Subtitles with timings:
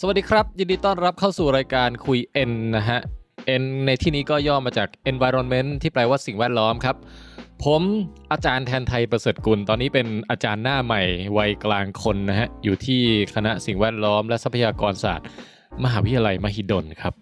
[0.00, 2.18] สวัสดีครับ ยินดีต้อนรับเข้าสู่รายการคุย
[2.50, 3.00] N นะฮะ
[3.62, 6.96] N ในที่นี้ก็ย่อมาจาก environment ที่แปลว่าสิ่งแวดล้อมครับ
[7.64, 7.82] ผม
[8.32, 11.02] อาจารย์แทนไทยประเสริฐกุล ตอนนี้เป็นอาจารย์หน้าใหม่
[11.38, 13.00] วัยกลางคนนะฮะ อยู่ที่
[13.34, 15.26] คณะสิ่งแวดล้อมและทรัพยากรศาสตร์
[15.84, 17.14] มหาวิทยาลัยมหิดลครับ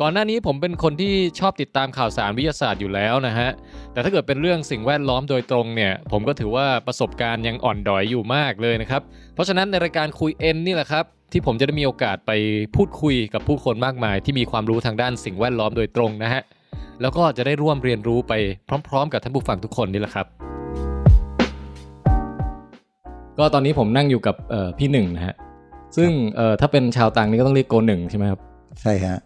[0.00, 3.50] ก่อนหน้านี้ผมเป็นคนที่ชอบติดตามข่าวสารวิทยาศาสตร์อยู่แล้วนะฮะ
[3.92, 9.02] แต่ถ้าเกิดเป็นเรื่องสิ่งแวดล้อมโดยตรงเนี่ย ผมก็ถือว่าประสบการณ์ยังอ่อนดอยอยู่มากเลยนะครับ
[9.34, 12.32] เพราะฉะนั้นในรายการคุยเอ็นนี่แหละครับ ที่ผมจะได้มีโอกาสไป
[12.76, 16.42] พูดคุยกับผู้คนมากมาย ที่มีความรู้ทางด้านสิ่งแวดล้อมโดยตรงนะฮะ
[17.00, 18.32] แล้วก็จะได้ร่วมเรียนรู้ไป
[18.88, 20.26] พร้อม ๆ กับท่านผู้ฟังทุกคนนี่แหละครับ
[23.38, 24.36] ก็ตอนนี้ผมนั่งอยู่กับ
[24.78, 25.34] พี่หนึ่งนะฮะ
[25.96, 26.10] ซึ่ง
[26.60, 28.40] ถ้าเป็นชาวต่างนี่ก็ต้องเรียกโกหนึ่งใช่ไหมครับ
[28.82, 29.18] ใช่ฮะ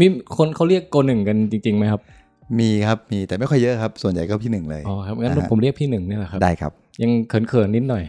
[0.00, 2.00] มีคนเขาเรียกโกหนึ่งกันจริงๆไหมครับ
[2.60, 8.04] มีครับมีแต่ไม่ค่อยเยอะครับ ส่วนใหญ่ก็พี่หนึ่งเลยอ๋อครับงั้นอ่าฮะผมเรียกพี่หนึ่งนี่แหละครับได้ครับ ยังเขินๆนิดหน่อย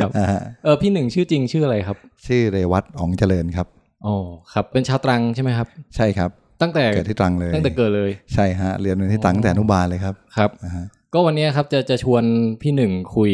[0.00, 3.66] ครับอ่าฮะเออพี่หนึ่งชื่อจริงชื่ออะไรครับ ชื่อเรวัตอ๋องเจริญครับ
[4.06, 4.14] อ๋อ
[4.52, 6.30] ครับเป็นชาวตรังใช่ไหมครับ ใช่ครับ
[6.62, 12.22] ตั้งแต่เกิดที่ตรังเลย ตั้งแต่เกิดเลยใช่ฮะเรียนที่ตรังตั้งแต่อนุบาลเลยครับครับอ่าฮะก็วันนี้ครับจะจะชวน
[12.62, 13.32] พี่หนึ่งคุย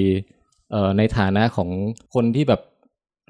[0.71, 1.69] เอ่อในฐานะของ
[2.15, 2.61] คนที่แบบ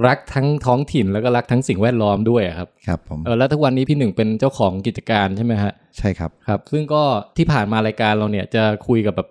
[0.07, 7.03] รักทั้งท้องถิ่นแล้วก็รักทั้งสิ่งแวดล้อมด้วยอะครับครับผมเออแล้วทุกวันนี้พี่หนึ่งเป็นเจ้าของกิจการใช่ไหมฮะใช่ครับครับ ซึ่งก็
[7.37, 9.29] ที่ผ่านมารายการเราเนี่ยจะคุยกับแบบ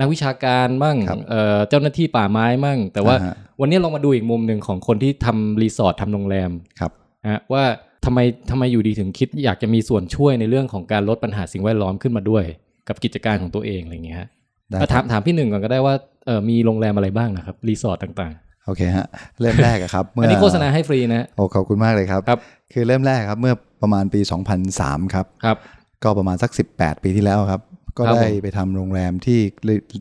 [0.00, 7.64] นักวิชาการมั่งครับเอ่อเจ้าหน้าที่ป่าไม้มั่ง แต่ว่าอ่ฮะวันนี้ลองมาดูอีกมุมหนึ่งของคนที่ทำรีสอร์ททำโรงแรมครับนะฮะว่า
[8.04, 8.18] ทำไม
[8.50, 12.44] ทำไมอยู่ดีถึงคิดอยากจะมีส่วนช่วยในเรื่องของการลดปัญหาสิ่งแวดล้อมขึ้นมาด้วย
[12.88, 14.28] กับกิจการของตัวเองอะไรอย่างเงี้ยฮะ
[14.70, 15.94] ได้อะคถารัมบถามพี่หนึ่งก่อนก็ได้ว่า
[16.26, 18.34] เออมีโรงแรมอะไรบ้างนะครับรีสอร์ทต่าง
[18.66, 19.06] โอเคฮะ
[19.40, 22.40] เริ่มแรกอะครับๆอันนี้โฆษณาให้ฟรีนะฮะโอ้ขอบคุณมากเลยครับครับ
[22.72, 24.20] คือเริ่มแรกครับเมื่อประมาณปี
[24.68, 25.56] 2003 ครับครับ
[26.02, 27.60] ก็ประมาณสัก 18 ปีที่แล้วครับ
[27.96, 29.38] ก็ครับได้ผมไปทำโรงแรมที่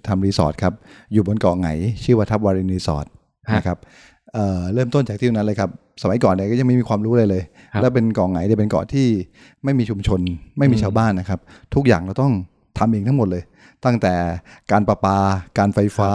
[0.08, 0.74] ทำรีสอร์ทครับ
[1.14, 1.70] อยู่บนเกาะไหง
[2.04, 3.06] ชื่อว่าทับวารินรีสอร์ท
[3.50, 3.78] ฮะนะครับ
[4.34, 5.70] เอ่อเริ่มต้นจากที่ตรงนั้นเลยครับ
[6.02, 9.08] สมัยก่อนเนี่ยก็ยังไม่มีความรู้เลยเลยครับแล้วเป็นเกาะไหงเนี่ยเป็นเกาะที่
[9.64, 10.20] ไม่มีชุมชน
[10.58, 11.40] ไม่มีอืมชาวบ้านนะครับ
[11.76, 12.34] ทุกอย่างเราต้อง
[12.78, 13.44] ทำเองทั้งหมดเลย
[13.86, 14.14] ตั้งแต่
[14.72, 15.18] การประปา
[15.58, 16.12] การไฟฟ้า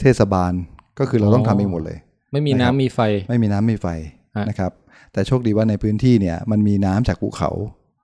[0.00, 0.52] เทศบาล
[0.98, 1.98] ก็คือเราต้องทำเองหมดเลย
[2.32, 3.88] ไม่มีนะครับน้ำมีไฟ ไม่มีน้ำไม่มีไฟ
[4.36, 4.72] ฮะนะครับ
[5.12, 7.50] แต่โชคดีว่าในพื้นที่เนี่ยมันมีน้ำจากภูเขา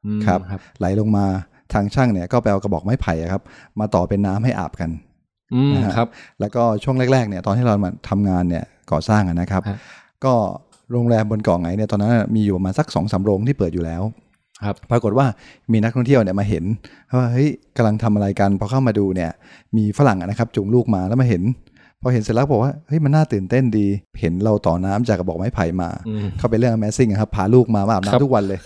[0.07, 1.27] อืมครับครับ ไหลลงมา
[1.73, 3.43] ทางช่างเนี่ยก็ไปเอากระบอกไม้ไผ่อะครับ
[3.81, 4.91] มาต่อเป็นน้ำให้อาบกัน
[5.55, 6.09] อืมนะฮะครับ
[6.41, 9.79] แล้วก็ช่วงแรกๆเนี่ยตอนที่เรามาทำงานเนี่ยก่อสร้างอะนะครับฮะ
[10.25, 10.35] ก็
[10.93, 14.03] โรงแรมบนเกาะไหงเนี่ยตอนนั้นมีอยู่ประมาณสักสองสามโรงที่เปิดอยู่แล้ว
[14.65, 15.27] ครับปรากฏว่า
[15.73, 16.65] มีนักท่องเที่ยวเนี่ยมาเห็น
[17.17, 19.31] ว่าเฮ้ยกำลังทำอะไรกันพอเข้ามาดูเนี่ย
[19.77, 21.43] มีฝรั่งอะนะครับจูงลูกมาแล้วมาเห็น
[22.07, 23.87] พอเห็นเสร็จแล้วบอกว่าเฮ้ยมันน่าตื่นเต้นดี
[24.21, 28.61] เห็นเราต่อน้ำจากกระบอกไม้ไผ่มาอืมเขาเป็นเรื่อง Amazing อะครับพาลูกมามาอาบครับน้ำทุกวันเลย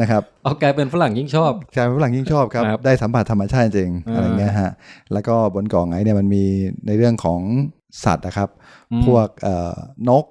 [0.00, 4.70] นะครับเอากลายเป็นฝรั่งยิ่งชอบกลายเป็นฝรั่งยิ่งชอบครับครับได้สัมผัสธรรมชาติจริงอ่าอะไรเงี้ยฮะ
[5.12, 6.44] แล้วก็บนเกาะไหงเนี่ยมันมี
[6.86, 7.40] ในเรื่องของ
[8.04, 8.48] สัตว์นะครับ
[8.92, 9.76] อืมพวกเอ่อ
[10.08, 10.24] นก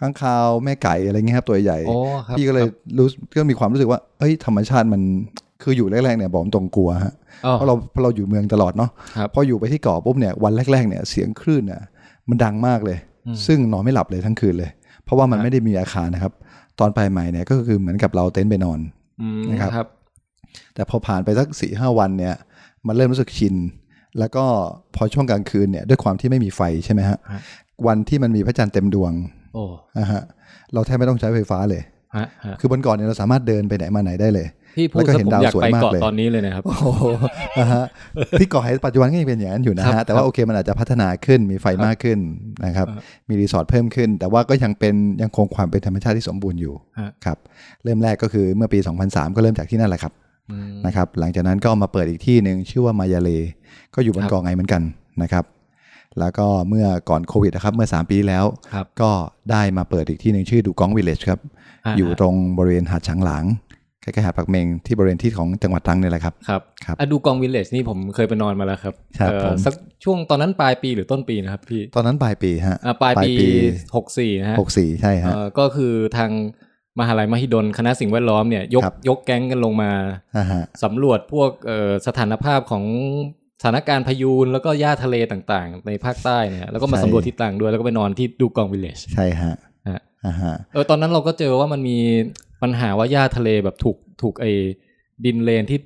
[0.00, 3.06] ข้างคาวแม่ไก่อะไรเงี้ยครับตัวใหญ่โอ้ครับพี่ก็เลยครับรู้
[3.38, 5.02] ก็มีความรู้สึกว่าเอ้ยธรรมชาติมัน
[5.62, 7.14] คืออยู่แรกๆเนี่ยบอกตรงกลัวฮะ
[7.46, 11.80] อ๋อเพราะเราเพราะเราอยู่เมืองตลอดเนาะครับพออยู่ไปที่เกาะปุ๊บเนี่ยวันแรกๆเนี่ยเสียงคลื่นเนี่ย
[12.28, 14.70] มันดังมากเลยอืมซึ่งนอนไม่หลับเลยทั้งคืนเลย
[15.04, 16.32] เพราะว่ามันครับไม่ได้มีอาคารนะครับ
[16.80, 18.80] ตอนไปใหม่เนี่ยก็คือเหมือนกับเราเต็นท์ไปนอน
[19.22, 19.88] อืมนะครับครับ
[20.74, 22.34] แต่พอผ่านไปสักสี่ห้าวันเนี่ย
[22.86, 23.54] มันเริ่มรู้สึกชิน
[24.18, 24.44] แล้วก็
[24.96, 27.40] พอช่วงกลางคืนเนี่ยด้วยความที่ไม่มีไฟใช่ไหมฮะฮะ
[27.86, 29.12] วันที่มันมีพระจันทร์เต็มดวง
[29.54, 29.64] โอ้
[29.98, 30.22] นะฮะ
[30.74, 31.82] เราแทบไม่ต้องใช้ไฟฟ้าเลย
[32.16, 34.46] ฮะฮะคือบนเกาะเนี่ยเราสามารถเดินไปไหนมาไหนได้เลย
[34.76, 37.04] พี่พูดแล้วก็ซะเห็นผมดาวอยากสวยไปมากเกาะเลยตอนนี้เลยนะครับโอ้โห
[37.58, 37.84] นะฮะ
[38.38, 42.18] ที่เกาะไหปัจจุบันก็ยังเป็นอย่างนั้นอยู่นะครัฮะบแต่ว่าโอเคมันอาจจะพัฒนาขึ้นมีไฟมากขึ้น
[42.64, 47.38] นะครับครับมีรีสอร์ทเพิ่มขึ้น แต่ว่าก็ยังเป็นยังคงความเป็นธรรมชาติที่สมบูรณ์อยู่ฮะครับ
[47.84, 50.12] เริ่มแรกก็คือเมื่อปี 2003 ก็เริ่มจากที่นั่นแหละครับ
[50.50, 53.30] อืมนะครับหลังจากนั้นก็มาเปิดอีกที่หนึ่งชื่อว่ามายาเล
[53.94, 54.82] ก็อยู่บนครับเกาะไงเหมือนกัน
[55.22, 55.44] นะครับ
[56.20, 59.10] แล้วก็เมื่อก่อนโควิดนะครับเมื่อ 3 ปีที่แล้วครับก็
[59.50, 63.44] ได้มาเปิดอีกที่หนึ่งชื่อ Dugong Village ครับอยู่ตรงบริเวณหาดฉางหลาง
[64.14, 69.74] ใกล้ๆหาดปากเมงที่บริเวณที่ของจังหวัดตรังเนี่ยแหละครับครับครับอะ Dugong Village นี่ผมเคยไปนอนมาแล้วครับครับเอ่อผมสัก
[70.04, 73.32] ช่วงตอนนั้นปลายปีหรือต้นปีนะครับพี่ตอนนั้นปลายปีฮะอ่าปลายปี
[73.96, 76.30] หกสี่นะฮะหกสี่ใช่ฮะเอ่อก็คือทาง
[77.00, 79.92] มหาลัยมหิดลคณะสิ่งแวดล้อมเนี่ยยกครับยกแก๊งกันลงมา
[80.36, 82.84] อ่าฮะสำรวจพวกเอ่อสถานภาพของ
[83.60, 89.67] สถานการณ์พายุแล้วก็หญ้าทะเลต่างๆ ในภาคใต้เนี่ยแล้วก็มาสำรวจที่ตรังด้วยแล้วก็ไปนอนที่ดูกองวิลเลจใช่ฮะฮะอ่าฮะ
[90.72, 91.98] เออตอนนั้นเราก็เจอว่ามันมี
[92.62, 94.50] ปัญหาว่าหญ้าทะเลแบบถูกถูกไอ้
[95.24, 95.78] ดินเลนที่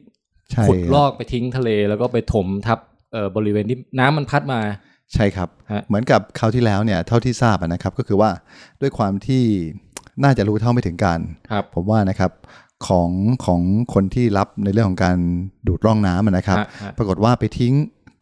[0.50, 2.78] ใช่ขุดลคอรับกไปทิ้งทะเลแล้วก็ไปถมทับ
[3.12, 4.60] เอ่อบริเวณที่น้ำมันพัดมา
[5.14, 8.30] ใช่ครับฮะเหมือนกับคราวที่แล้วเนี่ยเท่าที่ทราบอะนะครับก็คือว่า
[8.80, 9.44] ด้วยความที่
[10.22, 11.20] น่าจะรู้เท่าไม่ถึงการ
[11.50, 12.32] ครับผมว่านะครับ
[12.86, 13.10] ของ
[13.44, 13.60] ของ
[13.94, 15.18] คนที่รับในเรื่องของการ
[15.66, 17.74] ดูดร่องน้ำอะนะครับฮะฮะปรากฏว่าไปทิ้ง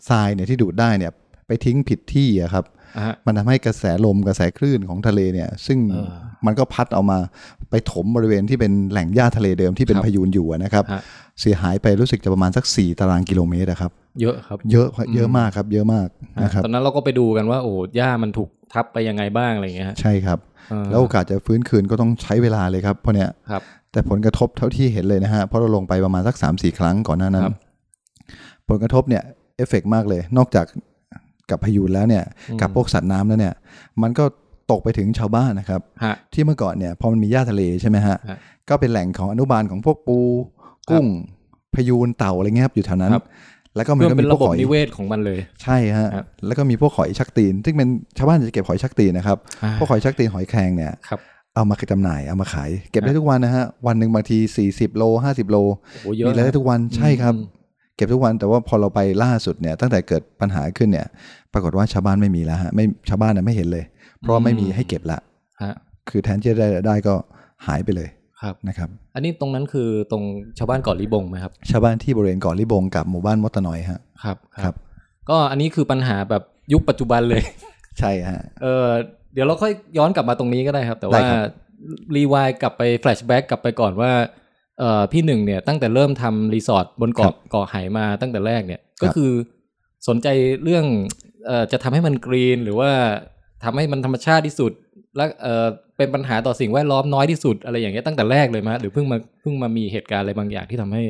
[0.08, 1.12] ทรายเนี่ยที่ดูดได้เนี่ย
[1.46, 2.79] ไปทิ้งผิดที่อะครับอ่าฮะ
[3.26, 6.10] มันทำให้กระแสลมกระแสคลื่นของทะเลเนี่ย ซึ่งเออ
[6.46, 7.18] มันก็พัดเอามา
[7.70, 11.02] ไปถมบริเวณที่เป็นแหล่งหญ้าทะเลเดิมที่เป็นครับพายุนอยู่อะนะครับฮะ
[11.40, 13.90] เสียหายไปรู้สึกจะประมาณสัก 4 ตารางกิโลเมตรอะครับ
[14.20, 16.08] เยอะครับ เยอะเยอะมากครับ เยอะมาก
[16.44, 20.38] นะครับตอนนั้นเราก็ไปดูกันว่าโอ้หญ้ามันถูกทับไปยังไงบ้างอะไรอย่างเงี้ยฮะใช่ครับ
[20.70, 27.54] เออแล้วโอกาสจะฟื้นคืนก็ต้องใช้เวลาเลยครับเพราะเนี้ยครับแต่ผลกระทบเท่าที่เห็นเลยนะฮะเพราะเราลงไปประมาณสัก3าสี่ครั้งก่อนหน้านั้คนรับ
[28.68, 29.22] ผลกระทบเนี่ย
[29.56, 30.66] เอฟเฟกต์มากเลย นอกจาก
[31.50, 33.54] กับพายุแล้วเนี่ยอืมกับพวกสัตว์น้ำแล้วเนี่ย
[34.02, 34.24] มันก็
[34.70, 38.38] ตกไปถึงชาวบ้านนะครับฮะที่เมื่อก่อนเนี่ยพอมันมีหญ้าทะเลใช่ไหมฮะฮะ
[38.68, 40.18] ก็เป็นแหล่งของอนุบาลของพวกปู
[40.90, 41.06] กุ้ง
[41.74, 43.24] พยูนเต่าอะไรเงี้ยครับอยู่แถวนั้นครับ
[43.76, 47.88] แล้วก็มันเพื่อก็เป็มีนพวระกบบหอยนิเวศของมันเลย ใช่ฮะครับแล้วก็มีพวกหอยชักตีน ซึ่งเป็น
[48.18, 49.38] ชาวบ้านจะเก็บหอยชักตีนนะครับ
[49.78, 51.20] พวกหอยชักตีนหอยแครงเนี่ยครับ
[51.54, 54.38] เอามาจำหน่ายเอามาขาย เก็บได้ฮะทุกวันนะฮะวันหนึ่งบางที
[54.68, 55.56] 40 โล 50 โล
[56.02, 61.06] โอ้เยอะมีรายได้ทุกวันใช่ครับอืมเก็บทุกวันแต่ว่าพอเราไปล่าสุดเนี่ยตั้งแต่เกิดปัญหาขึ้นเนี่ย
[61.52, 63.84] ปรากฏว่าชาวบ้านไม่มีแล้วฮะไม่ชาวบ้านน่ะไม่เห็นเลย
[64.18, 65.18] เพราะว่าไม่มีให้เก็บละ
[65.62, 65.74] ฮะ
[66.08, 67.14] คือแทนที่จะได้รายได้ก็
[67.66, 68.08] หายไปเลย
[68.42, 70.22] ครับนะครับ อันนี้ตรงนั้นคือตรง
[70.58, 74.74] ชาวบ้านเกาะลิบงไหมครับ ชาวบ้านที่บริเวณเกาะลิบงกับหมู่บ้านมดตะนอยฮะครับครับ
[75.30, 76.42] ก็อันนี้คือปัญหาแบบ
[76.72, 77.42] ยุคปัจจุบันเลย
[77.98, 78.86] ใช่ฮะเออ
[79.34, 81.42] เดี๋ยวเราค่อยย้อนกลับมาตรงนี้ก็ได้ครับ แต่ได้ว่าครับ
[82.16, 84.28] รีวายกลับไปแฟลชแบ็กกลับไปก่อนว่าเอ่อ
[85.12, 89.30] พี่หนึ่งเนี่ยตั้งแต่เริ่มทำรีสอร์ทบนเกาะเกาะไหมาตั้งแต่แรกเนี่ยก็คือ
[90.08, 90.28] สนใจ
[90.64, 90.84] เรื่อง
[91.46, 92.90] เอ่อจะทำให้มันกรีนหรือว่า
[93.64, 94.72] ทำให้มันธรรมชาติที่สุด
[95.16, 95.66] และเอ่อ
[95.96, 101.02] เป็นปัญหาต่อสิ่งแวดล้อมน้อยที่สุดอะไรอย่างเงี้ยตั้งแต่แรกเลยมั้ยหรือเพิ่งมาเพิ่งมามีเหตุการณ์อะไรบางอย่างที่ทำให้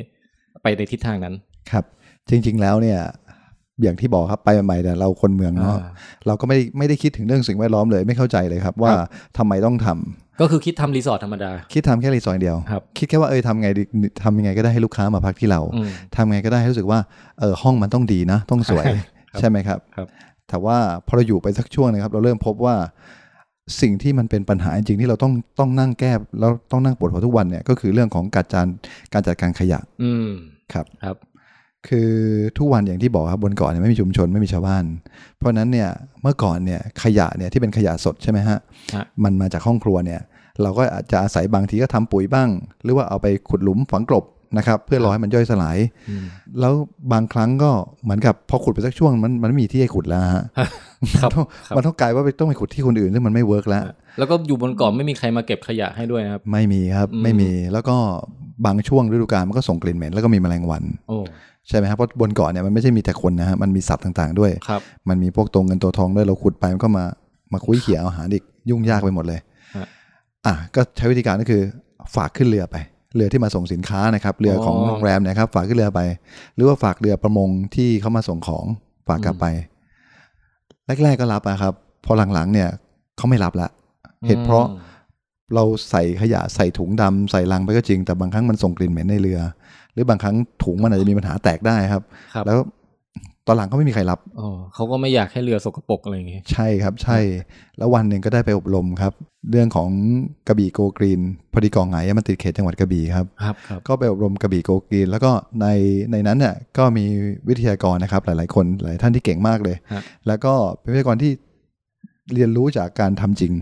[0.63, 1.35] ไปในทิศทางนั้น
[1.71, 1.85] ครับ
[2.31, 3.01] จริง ๆ แล้วเนี่ย
[3.83, 5.89] อย่างที่บอกครับไปใหม่ๆแต่เราคนเมืองเนาะอ่า
[6.27, 8.93] เราก็ไม่ได้ไม่ได้คิดถึงเรื่องสิ่งแวดล้อมเลยไม่เข้าใจเลยครับ ว่า
[9.39, 13.83] ทำไมต้องทำ ก็คือคิดทำรีสอร์ทธรรมดา คิดทำแค่รีสอร์ทเดียวครับคิดแค่ว่าเออทำไงดี
[14.23, 16.99] ทำยังไงก็ได้ให้ลูกค้ามาพักที่เราอืมทำไงก็ได้ให้รู้สึกว่า
[17.41, 18.87] เออห้องมันต้องดีนะ ต้องสวย
[19.33, 20.07] ครับใช่ไหมครับครับ
[20.49, 20.77] แต่ว่า
[21.07, 22.75] พอเราอยู่ไปสักช่วงนะครับ เราเริ่มพบว่า
[23.81, 28.67] สิ่งที่มันเป็นปัญหาจริงๆที่เราต้องต้องนั่งแก้แล้วต้องนั่งปวดหัวทุกวันเนี่ยก็คือเรื่องของการจัด
[29.13, 30.29] การจัดการขยะอืม
[30.73, 31.17] ครับครับ
[31.89, 32.11] คือ
[32.59, 34.85] ทุกวันอย่างที่บอกครับบนเกาะเนี่ยไม่มีชุมชนไม่มีชาวบ้าน
[35.37, 35.89] เพราะฉะนั้นเนี่ย
[36.23, 38.59] เมื่อก่อนเนี่ยขยะเนี่ยที่เป็นขยะสดใช่ไหมฮะ
[38.95, 40.21] ฮะมันมาจากห้องครัวเนี่ย
[40.63, 42.49] เราก็อาจจะอาศัยบางทีก็ทำปุ๋ยบ้าง
[42.83, 44.25] หรือว่าเอาไปขุดหลุมฝังกลบ
[44.57, 45.79] นะครับ เพื่อรอให้มันย่อยสลาย
[46.11, 46.25] อืม
[46.61, 46.73] แล้ว
[47.13, 47.71] บางครั้งก็
[48.03, 50.45] เหมือนกับพอขุดไปสักช่วงมันมันไม่มีที่ให้ขุดแล้วฮะ
[51.23, 53.83] ครับมันต้องครับมันต้องกลายว่าไปต้องไปขุดที่คนอื่นซึ่งมันไม่เวิร์กแล้ว
[54.19, 57.97] แล้วก็อยู่บนเกาะไม่มีใครมาเก็บขยะให้ด้วยนะครับ ไม่มีครับอืมไม่มีแล้วก็
[58.67, 61.19] บางช่วงฤดูกาลมันก็ส่งกลิ่นเหม็นแล้วก็มีแมลงวันโอ้
[61.69, 67.05] ใช่ไหมครับเพราะบนเกาะเนี่ยมันไม่ใช่มีแต่คนนะฮะมันมีสัตว์ต่างๆด้วยครับมันมีพวกตัวเงินตัวทองด้วยเราขุดไปมันก็มา
[67.53, 69.45] มาคุยเขี่ยเอาอาหารอีกยุ่งยากไปหมดเลยฮะ
[70.47, 71.63] อะก็ใช้วิธีการก็คือ
[72.17, 72.77] ฝากขึ้นเรือไป
[73.17, 76.01] เรือที่มาส่งสินค้านะครับ เรือของโรงแรมเนะครับ ฝากขึ้นเรือไป
[76.55, 78.65] หรือว่าฝากเรือประมงที่เขามาส่งของ
[79.09, 79.47] ฝากกลับไป
[81.03, 82.69] แรกๆก็รับอะครับ พอหลังๆเนี่ย
[83.17, 83.69] เขาไม่รับละ
[84.27, 84.89] เหตุเพราะอืม
[85.55, 89.41] เราใส่ขยะใส่ถุงดำใส่ลังไปก็จริง แต่บางครั้งมันส่งกลิ่นเหม็นในเรือ
[89.93, 92.03] หรือบางครั้งถุงมันอาจจะมีปัญหาแตกได้ครับ
[92.35, 92.59] ครับแล้ว
[93.47, 97.19] ตอนหลังก็ไม่มีใครรับอ๋อเขาก็ไม่อยากให้เรือสกปรกอะไรอย่างงี้ใช่ครับใช่
[97.79, 99.13] แล้ววันหนึ่งก็ได้ไปอบรมครับ
[99.51, 99.91] เรื่องของ
[100.49, 101.21] กระบี่โกกรีน
[101.53, 105.67] พอดีกองไหนมันติดเขตจังหวัดกระบี่ครับครับครับก็ไปอบรมกระบี่โกกรีน แล้วก็ใน
[106.13, 107.05] ในนั้นเนี่ยก็มี
[107.49, 111.33] วิทยากรนะครับ หลาย ๆ คนหลายท่านที่เก่งมากเลยฮะแล้วก็เป็นวิทยากรที่
[112.35, 113.53] เรียนรู้จากการทำจริง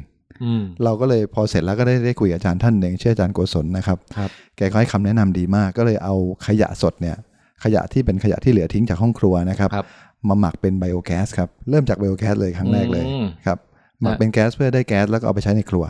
[0.45, 6.14] อืมเราก็เลยพอเสร็จแล้วก็ได้ได้คุยกับอาจารย์ท่านหนึ่งชื่ออาจารย์โกศลนะครับครับแกก็ให้คำแนะนำดีมากก็เลยเอา
[6.47, 7.17] ขยะสดเนี่ย
[7.65, 9.87] ขยะที่เป็นขยะที่เหลือทิ้งจากห้องครัวนะครับครับ
[10.29, 13.59] มาหมักเป็นไบโอแก๊สครับเริ่มจากไบโอแก๊สเลยครั้งแรกเลยอืมครับ
[14.03, 15.85] หมักฮะเป็นแก๊สเพื่อได้แก๊สแล้วก็เอาไปใช้ในครัว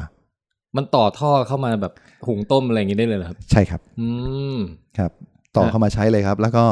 [0.76, 1.92] มันต่อท่อเข้ามาแบบ
[2.26, 4.08] หุงต้มอะไรอย่างงี้ได้เลยเหรอครับ ใช่ครับ อื
[4.54, 4.58] ม
[4.98, 5.12] ครับ
[5.56, 6.64] ต่อฮะเข้ามาใช้เลยครับ แล้วก็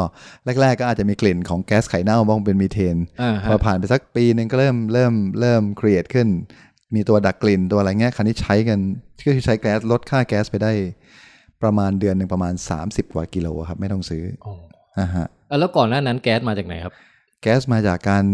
[0.61, 6.29] แรก ๆ ก็อาจจะมีกลิ่นของแก๊สไข่เน่าบ้างเป็นมีเทนอ่าพฮะอผ่านไปสักปีหนึ่งก็เริ่มเริ่มเริ่มครีเอทขึ้น
[6.95, 8.79] มีตัวดักกลิ่นตัวอะไรเงี้ยคันนี้ใช้กัน
[9.25, 10.73] ก็คือใช้แก๊สลดค่าแก๊สไปได้
[11.62, 14.55] ประมาณเดือนหนึ่งประมาณ 30 กว่ากิโลครับ ไม่ต้องซื้ออ๋อ
[15.00, 16.93] นะฮะอะแล้วก่อนหน้านั้นแก๊สมาจากไหนครับ
[17.43, 18.25] แก๊สมาจากการ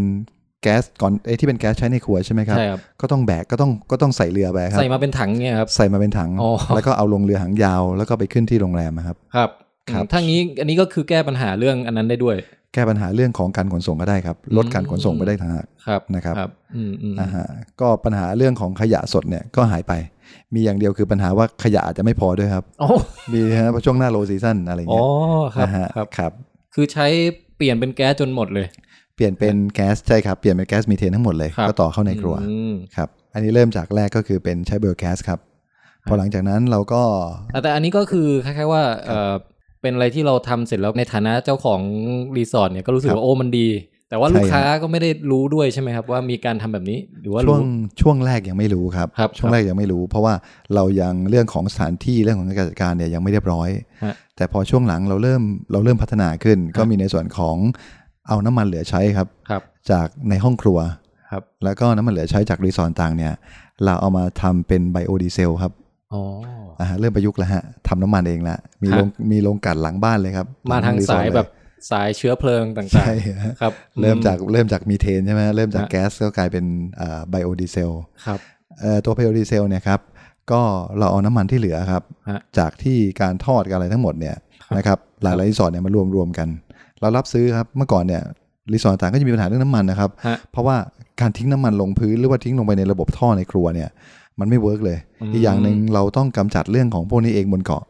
[0.62, 9.50] แก๊สก่อนไอ้ที่เป็นแก๊สใช้ในครัวใช่ไหมครับใช่ครับ ก็ต้องแบกก็ต้องก็ต้องใส่เรือไปครับ ใส่มาเป็นถังเนี่ยครับ ใส่มาเป็นถัง อ๋อ แล้วก็เอาลงเรือหางยาว แล้วก็ไปขึ้นที่โรงแรมอะครับ ครับ
[9.92, 12.36] ครับอืมถ้างี้อันนี้ก็คือแก้ปัญหาเรื่องอันนั้นได้ด้วย
[12.74, 17.46] แก้ปัญหาเรื่องของการขนส่งก็ได้ครับ ลดการขนส่งไปได้ทางหากครับนะครับครับ อืมอืมอ่าฮะ
[17.80, 19.92] ก็ปัญหาเรื่องของขยะสดเนี่ยก็หายไป
[20.54, 22.88] มีอย่างเดียวคือปัญหาว่าขยะอาจจะไม่พอด้วยครับ โอ้
[23.32, 25.04] มีฮะเพราะช่วงหน้าโลซีซันอะไรอ๋อเงี้ย
[25.56, 26.32] ครับนะฮะครับ ครับ
[26.74, 27.06] คือใช้
[27.56, 28.66] เปลี่ยนเป็นแก๊สจนหมดเลย
[29.16, 35.38] เปลี่ยนเป็นแก๊สใช่ครับ เปลี่ยนเป็นแก๊สมีเทนทั้งหมดเลยครับก็ต่อเข้าในครัวอืมครับ อันนี้เริ่มจากแรกก็คือเป็นใช้เบลแก๊สครับ
[36.08, 37.02] พอหลังจากนั้นเราก็
[37.54, 39.32] อะแต่อันนี้ก็คือคล้ายๆว่าเออ
[39.82, 41.80] เป็นอะไรที่เราทำเสร็จแล้วในฐานะเจ้าของ
[42.36, 43.68] รีสอร์ทเนี่ยก็รู้สึกว่าโอ้มันดี
[44.12, 47.64] แต่ว่าใช่ลูกค้าก็ไม่ได้รู้ด้วยใช่ไหมครับ ว่ามีการทำแบบนี้หรือว่าช่วรู้ง
[48.00, 50.34] ช่วงแรกยังไม่รู้ครับครับช่วงแรกยังไม่รู้ เพราะว่า
[50.74, 53.68] เรายังเรื่องของสถานที่เรื่องของการจัดการเนี่ยยังไม่เรียบร้อย
[54.04, 55.42] ฮะแต่พอช่วงหลังเราเริ่ม
[55.72, 57.56] เราเริ่มพัฒนาขึ้น ก็มีในส่วนของ
[58.28, 60.78] เอาน้ำมันเหลือใช้ครับครับจากในห้องครัว
[61.30, 63.32] ครับแล้วก็น้ำมันเหลือใช้จากรีสอร์ทต่างเนี่ย
[63.84, 65.72] เราเอามาทำเป็นไบโอดีเซลครับ
[66.12, 66.22] อ๋อ
[66.80, 71.48] อ่าฮะเริ่มประยุกต์แล้วฮะทำน้ำมันเองละมีฮะโรงมีโรงกลั่นหลังบ้านเลยครับ มาทางหลัรีสอร์ทเลยแบบ
[71.90, 73.10] สายเชื้อเพลิงต่างใช่
[73.44, 76.64] ฮะๆครับเริ่มจากเริ่มจากมีเทนใช่ไหมเริ่มจากฮะแก๊สก็กลายเป็น
[77.30, 77.90] ไบโอดีเซล
[78.26, 78.38] ครับ
[78.80, 80.00] เอ่อตัวไบโอดีเซลเนี่ยครับ
[80.52, 80.60] ก็
[80.98, 84.36] เราเอาน้ำมันที่เหลือครับฮะจากที่การทอดกันอะไรทั้งหมดเนี่ย
[84.76, 86.48] นะครับหลายๆรีสอร์ทเนี่ยมารวมรวมกัน
[87.00, 88.22] เรารับซื้อครับเมื่อก่อนเนี่ย
[88.72, 90.76] รีสอร์ทต่างก็จะมีปัญหาเรื่องน้ำมันนะครับฮะเพราะว่า
[91.20, 93.88] การทิ้งน้ำมันลงพื้นหรือว่าทิ้งลงไปในระบบท่อในครัวเนี่ย
[94.40, 97.82] มันไม่ work เลยอืมอีกอย่างหนึ่งเราต้องกำจัดเรื่องของพวกนี้เองบนเกาะ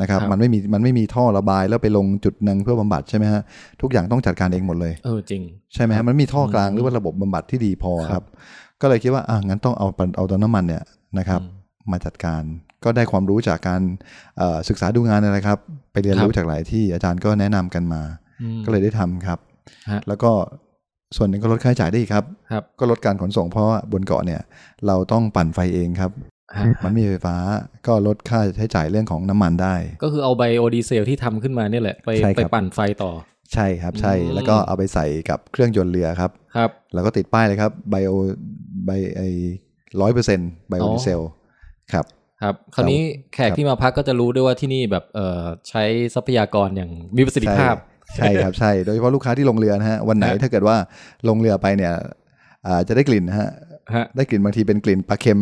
[0.00, 3.42] นะครับครับมันไม่มีมันไม่มีท่อระบายแล้วไปลงจุดหนึ่งเพื่อบำบัดใช่ไหมฮะ
[3.82, 5.42] ทุกอย่างต้องจัดการเองหมดเลยเออจริง
[5.74, 8.24] ใช่ไหมครัฮะบมันมีท่อกลางอืมหรือว่าระบบบำบัดที่ดีพอคครับรับ
[8.80, 10.82] ก็เลยคิดว่าอะงั้นต้องเอาปัญหาเอาตัวน้ำมันเนี่ย
[11.18, 12.42] นะครับอืมมาจัดการ
[12.84, 13.80] ก็ได้ความรู้จากการ
[14.38, 15.58] เอ่อศึกษาดูงานนนแหละครับ
[15.92, 18.02] ไปเรียนรู้ครับจากหลายที่อาจารย์ก็แนะนำกันมา
[18.42, 19.38] อืมก็เลยได้ทำครับ
[19.90, 20.30] ฮะแล้วก็
[21.16, 24.40] ส่วนหนึ่งก็ลดค่าใช้จ่ายได้อีกครับครับก็ลดการขนส่งเพราะว่าบนเกาะเนี่ย
[24.86, 26.31] เราต้องปั่นไฟเองครับฮะ
[26.84, 27.36] มันไมมีไฟฟ้า
[27.86, 33.12] ก็ลดค่าใช้จ่ายเรื่องของน้ำมันได้ ก็คือเอาไบโอดีเซลที่ทำขึ้นมาเนี่ยแหละ ไปใช่ครับไปปั่นไฟต่อ
[33.54, 38.12] ใช่ครับใช่อืมแล้วก็เอาไปใส่กับเครื่องยนต์เรือครับครับ แล้วก็ติดป้ายเลยครับไบโอ
[38.86, 39.22] ไบไอ
[40.00, 41.20] ร้อยเปอร์เซ็นต์ไบโอดีเซล
[41.92, 42.04] ครับ
[42.42, 43.00] ครับคราวนี้
[43.34, 45.82] แขกที่มาพักก็จะรู้ด้วยว่าที่นี่แบบเอ่อใช้
[46.14, 47.76] ทรัพยากรอย่างมีประสิทธิภาพ
[48.16, 50.76] ใช่ครับใช่โดยเฉพาะลูกค้าที่ลงเรือนะฮะวันไหนฮะถ้าเกิดว่า
[51.28, 51.92] ลงเรือไปเนี่ย
[52.66, 53.48] อ่าจะได้กลิ่นนะฮะ
[53.94, 55.40] ฮะได้กลิ่นบางทีเป็นกลิ่นปลาเค็ม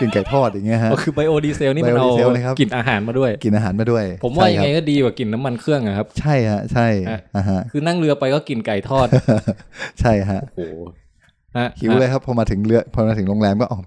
[0.00, 9.06] กลิ่นไก่ทอดอย่างเงี้ยฮะก็คือไบโอดีเซลนี่มันเอา Biodiesel นะครับกลิ่นอาหารมาด้วยกินอาหารมาด้วย ผมว่าใช่ยังคไงรับก็ดีกว่ากลิ่นน้ำมันเครื่องอะครับ ใช่ฮะใช่ฮะอ่าฮะคือนั่งเรือไปก็กลิ่นไก่ทอด
[10.00, 10.74] ใช่ฮะโอ้โห
[11.58, 13.80] ฮะหิวเลยครับพอมาถึงเรือพอมาถึงโรงแรมก็อ๋อ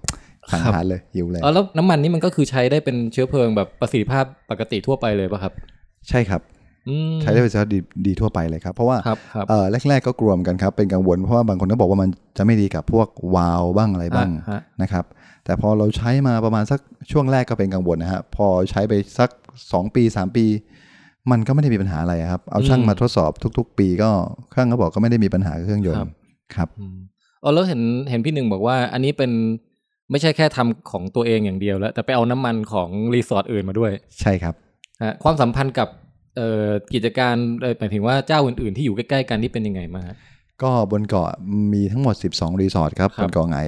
[0.52, 5.52] สั่งครับอาหารเลยหิวเลยอ๋อแล้วน้ำมันนี่มันก็คือใช้ได้เป็นเชื้อเพลิงแบบประสิทธิภาพปกติทั่วไปเลยป่ะครับ
[6.08, 6.42] ใช่ครับ
[6.88, 15.04] อืมใช้ได้เป็นสินค้าดีดีทั่วไปเลยครับ เพราะว่าครับครับเออแรกๆก็กลัวเหมือนกันครับเป็นกังวลเพราะว่าบางคนก็บอกว่ามันจะไม่ดีกับพวกวาล์วบ้างอะไรบ้างฮะนะครับ
[15.48, 16.80] แต่พอเราใช้มาประมาณสัก
[17.12, 19.30] ช่วงแรกก็เป็นกังวลนะฮะพอใช้ไปสัก
[19.64, 20.46] 2 ปี 3 ปี
[21.30, 24.10] มันก็ไม่ได้มีปัญหาอะไรครับ เอาช่างมาทดสอบทุก ๆ ปีก็
[24.54, 26.14] ช่างก็บอกก็ไม่ได้มีปัญหากับเครื่องยนครับต์
[26.54, 26.96] ครับอืม
[27.42, 29.30] อ๋อแล้วเห็นเห็นพี่หนึ่งบอกว่า อันนี้เป็น
[30.10, 34.54] ไม่ใช่แค่ทำของตัวเองอย่างเดียวแล้ว แต่ไปเอาน้ำมันของรีสอร์ทอื่นมาด้วย ใช่ครับ
[35.02, 35.88] ฮะความสัมพันธ์กับ
[36.36, 40.16] เอ่อกิจการเอ่อหมายถึงว่าเจ้าอื่น ๆ ที่อยู่ใกล้ ๆ กันที่เป็นยังไงมางฮะ
[40.62, 41.28] ก็บนเกาะ
[41.72, 43.58] มีทั้งหมด 12 รีสอร์ทครับครับบนเกาะไหง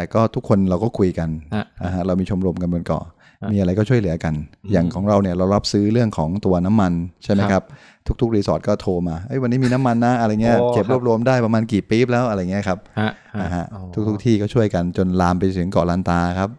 [0.00, 3.04] แต่ก็ทุกคนเราก็คุยกันฮะนะฮะเรามีชมรมกันบนเกาะ
[3.42, 4.34] ฮะมีอะไรก็ช่วยเหลือกัน
[4.72, 6.92] อย่างของเราเนี่ยเรารับซื้อเรื่องของตัวน้ำมัน
[7.24, 7.72] ใช่ไหมครับค
[8.04, 13.10] รับ ทุกๆ รีสอร์ทก็โทรมาเอ้ยวันนี้มีน้ำมันนะอะไรเงี้ยโอ้เก็บครัรบวบรวมได้ประมาณกี่ปี๊บแล้วอะไรเงี้ยครับฮะ
[13.42, 16.50] นะฮะอ๋อทุกๆที่ก็ช่วยกันจนลามไปถึงเกาะลันตาครับ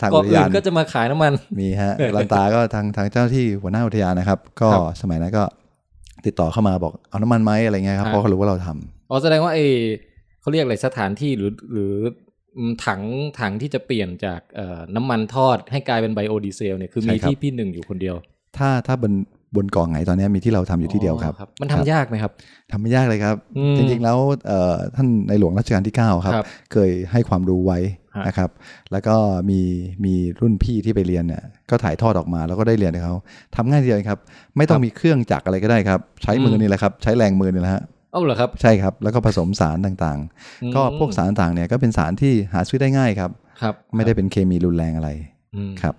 [0.00, 5.44] ทางเกาะอุทอื่ยานนก็จะมาขายน้ำมันมีฮะลันตาก็ทางทางเจ้าหน้าที่หัวหน้าอุทยานนะครับ ก็ครับสมัยนั้นก็
[6.26, 9.58] ติดต่อเข้ามาบอกเอาน้ำมันไหมอะไรเงี้ยครับฮะเพราะเขารู้ว่าเราทำอ๋อแสดงว่าไอ
[10.40, 12.27] เขาเรียกอะไรสถานที่หรือหรืออืม
[12.86, 13.02] ถัง
[13.40, 18.16] ถังที่จะเปลี่ยนจากเอ่อน้ำมันทอดให้กลายเป็นไบโอดีเซลเนี่ยคือมีที่พี่หนึ่งอยู่คนเดียว
[18.56, 19.12] ถ้าถ้าบน
[19.56, 22.32] บนเกาะไหงตอนนี้มีที่เราทำอยู่ที่เดียวครับ มันทำยากไหมครับ
[22.72, 27.78] ทำไม่ยากเลยครับอืมจริงๆแล้วเอ่อท่านในหลวงรัชกาลที่ 9 ครับครับเคยให้ความรู้ไว้
[28.16, 28.50] ฮะนะครับ
[28.92, 29.16] แล้วก็
[29.50, 29.60] มี
[30.04, 33.16] มีรุ่นพี่ที่ไปเรียนเนี่ยก็ถ่ายทอดออกมาแล้วก็ได้เรียนกับเขา
[33.56, 34.18] ทำง่ายทีเดียวครับ
[34.56, 40.18] ไม่ต้องมีเครื่องจักรอะไรก็ได้ครับ ใช้มือนี่แหละครับ ใช้แรงมือนี่แหละฮะ เอ้าเหรอครับ ใช่ครับ แล้วก็ผสมสารต่าง
[40.62, 43.30] อืมๆก็พวกสารต่างๆเนี่ยก็เป็นสารที่หาซื้อได้ง่ายครับ
[43.62, 45.10] ครับ ไม่ได้เป็นเคมีรุนแรงอะไร
[45.56, 45.94] อืมครับ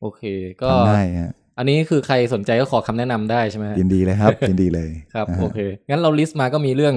[0.00, 0.22] โอเค
[0.62, 6.94] ก็ทำง่ายฮะอันนี้คือใครสนใจก็ขอคำแนะนำได้ใช่ไหมฮะยินดีเลยครับ ยินดีเลยครับนะฮะโอเค งั้นเรา list มาก็มีเรื่อง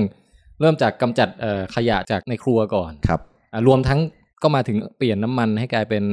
[0.62, 3.20] เริ่มจากกำจัดเอ่อขยะจากในครัวก่อนครับ
[3.54, 4.00] อะรวมทั้ง
[4.44, 6.04] ก็มาถึงเปลี่ยนน้ำมันให้กลายเป็น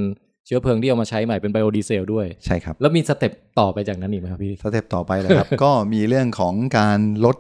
[0.47, 7.37] เชื้อเพลิงที่เอามาใช้ใหม่เป็นไบโอดีเซลด้วยใช่ครับ แล้วมี stepต่อไปจากนั้นอีกไหมครับพี่สเต็ปต่อไปเลยครับ ก็มีเรื่องของการลด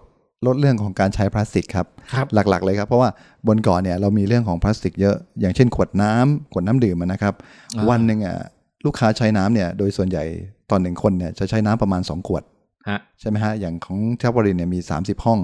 [0.46, 3.10] ลดเรื่องของการใช้พลาสติกครับครับหลักๆ เลยครับเพราะว่า
[3.46, 7.34] บนเกาะเนี่ยเรามีเรื่องของพลาสติกเยอะอย่างเช่นขวดน้ำขวดน้ำดื่มอะนะครับ
[7.76, 8.36] อ่าวันหนึ่งอะ
[8.84, 10.24] ลูกค้าใช้น้ำเนี่ยโดยส่วนใหญ่
[10.70, 12.42] ตอนหนึ่งคนเนี่ยจะใช้น้ำประมาณ 2 ขวด
[12.88, 15.40] ฮะใช่ไหมฮะอย่างของเทพบรินเนี่ยมี 30 ห้อง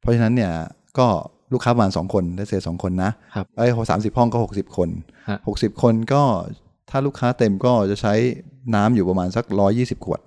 [0.00, 0.52] เพราะฉะนั้นเนี่ย
[0.98, 1.06] ก็
[1.52, 4.88] ลูกค้าประมาณ 2 คนได้เสียสองคนนะครับไอ้สามสิบห้องก็ 60 คน
[5.28, 6.22] ฮะ60 คนก็
[6.90, 8.14] ถ้าลูกค้าเต็มก็จะใช้
[8.74, 9.44] น้ำอยู่ประมาณสัก
[9.76, 10.20] 120 ขวด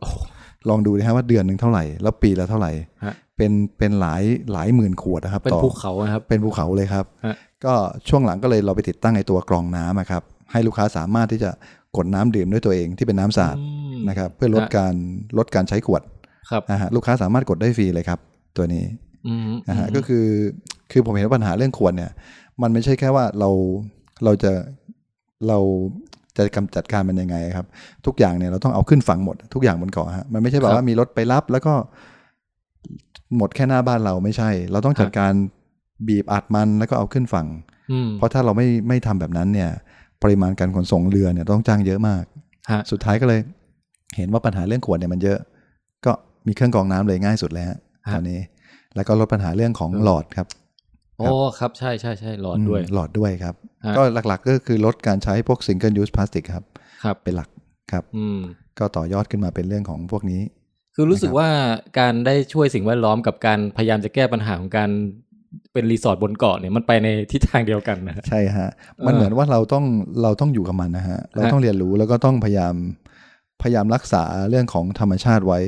[0.70, 2.72] ลองดูนะฮะว่าเดือนหนึ่งเท่าไหร่ แล้วปีละเท่าไหร่
[3.06, 7.74] ฮะ เป็นเป็นหลายหลายหมื่นขวดนะครับเป็นต่อภูเขานะครับเป็นภูเขาเลยครับฮะก็
[8.10, 11.52] ช่วงหลังก็เลยเราไปติดตั้งไอ้ตัวกรองน้ำอะครับ ให้ลูกค้าสามารถที่จะ
[11.98, 14.94] กดน้ำดื่มด้วยตัวเองที่เป็นน้ำสะอาดอืมนะครับเพื่อลดฮะการ
[15.38, 16.02] ลดการใช้ขวด
[16.50, 18.20] ครับนะฮะลูกค้าสามารถกดได้ฟรีเลยครับ
[18.58, 18.84] ตัวนี้
[19.28, 20.26] อืมนะฮะก็คือ
[20.92, 22.12] คือผมเห็นว่าปัญหาเรื่องขวดเนี่ย
[22.62, 23.50] มันไม่ใช่แค่ว่าเรา
[24.24, 24.52] เราจะ
[25.48, 25.60] เรา
[26.38, 27.66] จะกำจัดการมันยังไงครับ
[28.06, 31.74] ทุกอย่างเนี่ยเราต้องเอาขึ้นฝั่งหมดทุกอย่างบนเกาะฮะมันไม่ใช่แบบว่ามีรถไปรับแล้วก็
[33.38, 35.34] หมดแค่หน้าบ้านเราไม่ใช่ เราต้องจัดการ
[36.08, 37.48] บีบอัดมันแล้วก็เอาขึ้นฝั่ง
[37.92, 39.70] อืมเพราะถ้าเราไม่ไม่ทำแบบนั้นเนี่ย
[40.24, 42.24] ปริมาณการขนส่งเรือเนี่ยต้องจ้างเยอะมาก
[42.72, 43.40] ฮะสุดท้ายก็เลย
[44.18, 45.40] เห็นว่าปัญหาเรื่องขวดเนี่ยมันเยอะ
[46.06, 46.12] ก็
[46.48, 47.78] มีเครื่องกรองน้ำเลยง่ายสุดแล้วฮะ
[48.14, 48.40] ตอนนี้
[48.96, 50.48] แล้วก็ลดปัญหาเรื่องของหลอดครับ
[51.18, 51.28] โอ้
[51.60, 53.56] ครับใช่ใช่ใช่หลอดด้วยมหลอดด้วยครับ
[53.86, 56.64] ฮะก็หลักๆก็คือลดการใช้พวก single use plastic ครับ
[57.04, 57.50] ครับเป็นหลัก
[57.92, 58.40] ครับอืม
[58.80, 60.42] ก็ต่อยอดขึ้นมาเป็นเรื่องของพวกนี้
[61.02, 61.52] คือรู้สึกนะครับว่า
[62.00, 64.90] การได้ช่วยสิ่งแวดล้อมกับการพยายามจะแก้ปัญหาของการ
[65.74, 68.70] เป็นรีสอร์ทบนเกาะเนี่ยมันไปในทิศทางเดียวกันนะฮะใช่ฮะ
[69.06, 69.86] มันเออเหมือนว่าเราต้อง
[70.24, 72.74] เราต้องอยู่กับมันนะฮะ เราต้องเรียนรู้แล้วก็ต้องพยายาม
[73.62, 75.60] พยายามรักษาเรื่องของธรรมชาติไว้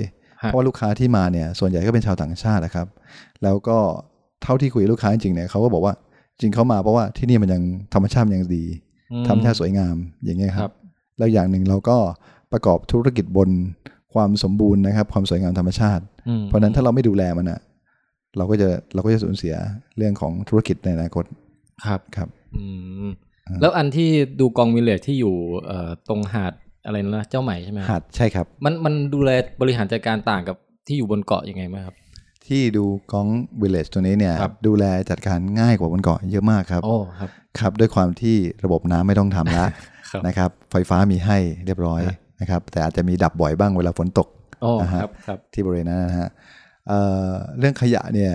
[0.44, 2.88] ฮะเพราะว่าลูกค้าที่มาเนี่ย ส่วนใหญ่ก็เป็นชาวต่างชาตินะครับ
[3.44, 3.78] แล้วก็
[4.44, 5.94] เท่าที่คุยกับลูกค้าจริงๆเนี่ยเขาก็บอกว่า
[6.40, 7.62] จริงเขามาเพราะว่าที่นี่มันยัง
[7.94, 8.64] ธรรมชาติมันยังดี
[9.12, 9.96] อืมธรรมชาติสวยงาม
[10.26, 10.74] อย่างเงี้ยคครัรับบ
[11.18, 11.98] แล้วอย่างหนึ่งเราก็
[12.52, 13.50] ประกอบธุรกิจบน
[14.14, 17.60] ความสมบูรณ์นะครับ ความสวยงามธรรมชาติอืมเพราะฉะนั้นถ้าเราไม่ดูแลมันอะ
[18.38, 19.56] เราก็จะเราก็จะสูญเสีย
[19.98, 21.26] เรื่องของธุรกิจในอนาคต
[21.86, 22.66] ครับครับอื
[23.08, 23.10] ม
[23.62, 26.54] แล้วอันที่ดูกองวิลเลจที่อยู่เอ่อตรงหาด
[26.86, 29.30] อะไรนะเจ้าใหม่ใช่ไหมหาดใช่ครับ มันมันดูแล
[29.62, 31.96] บริหารจัดการต่างกับที่อยู่บนเกาะยังไงไหมครับ
[32.48, 33.28] ที่ดูกอง
[33.62, 39.66] วิลเลจตัวนี้เนี่ยครับดูแลจัดการง่ายกว่าบนเกาะเยอะมากครับโอ้ครับครับ ด้วยความที่ระบบน้ำไม่ต้องทำละ
[40.12, 44.28] ครับนะครับ ไฟฟ้ามีให้เรียบร้อยฮะ นะครับแต่อาจจะมีดับบ่อยบ้างเวลาฝนตก
[44.62, 46.30] โอ้นะฮะครับครับที่บริเวณนั้นนะฮะ
[46.88, 47.30] เอ่อ
[47.60, 48.34] เรื่องขยะเนี่ย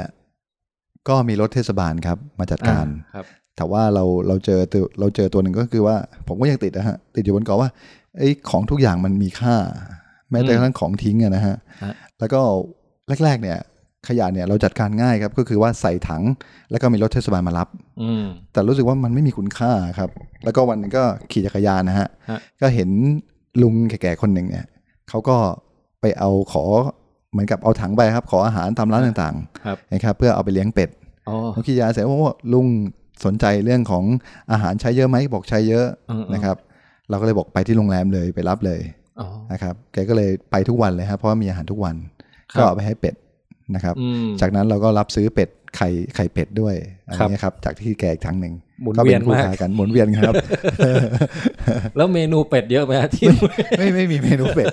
[1.09, 5.97] ก็มีรถเทศบาลครับมาจัดการอ่ครับแต่ว่าเราเราเจอตัวเราเจอตัวหนึ่งก็คือว่า
[6.29, 7.71] ผมก็ยังติดนะฮะติดอยู่บนเกาะว่า
[8.19, 9.55] ไอ้ของทุกอย่างมันมีค่า
[10.31, 12.41] แม้แต่กระทั่งของทิ้งอะนะฮะฮะแล้วก็
[13.25, 13.59] แรก ๆ เนี่ย
[14.09, 16.23] ขยะเนี่ยเราจัดการง่ายครับก็คือว่าใส่ถัง
[16.71, 17.69] แล้วก็มีรถเทศบาลมารับ
[18.03, 20.11] อืมแต่รู้สึกว่ามันไม่มีคุณค่าครับ
[20.45, 22.91] แล้วก็วันหนึงก็ขี่จักรยานนะฮะฮะก็เห็น
[23.63, 24.67] ลุงแก่ๆคนหนึ่งเนี่ย
[25.09, 25.37] เขาก็
[26.01, 26.65] ไปเอาขอ
[27.33, 30.89] เหมือนกับเอาถังไปครับ ขออาหารตามร้านต่างครับๆนะครับเพื่อเอาไปเลี้ยงเป็ด
[31.29, 32.67] อ๋อผมขี่ยาเสร็จว่าลุง
[33.25, 34.05] สนใจเรื่องของ
[34.53, 36.57] อาหารใช้เยอะไหมบอกใช้เยอะอืมๆนะครับ
[37.11, 38.81] เราก็เลยบอกไปที่โรงแรมเลยไปรับเลย
[39.21, 41.97] อ๋อนะครับแกก็เลยไปทุกวันเลยครับเพราะว่ามีอาหารทุกวัน
[42.53, 43.15] ครับก็เอาไปให้เป็ด
[43.75, 46.75] นะครับอืมจากนั้นเราก็รับซื้อเป็ดไข่ไข่เป็ดด้วย
[47.07, 50.35] อะไรครับเงี้ยครับ จากที่แกอีกครั้งหนึ่ง หมุนก็เวีเป็ยนนคู่มากค้ากันหมุนเวียนครับ
[51.97, 53.27] แล้วเมนูเป็ดเยอะไหมฮะที่
[53.79, 54.67] ไม่ไม่มีเมนูเป็ด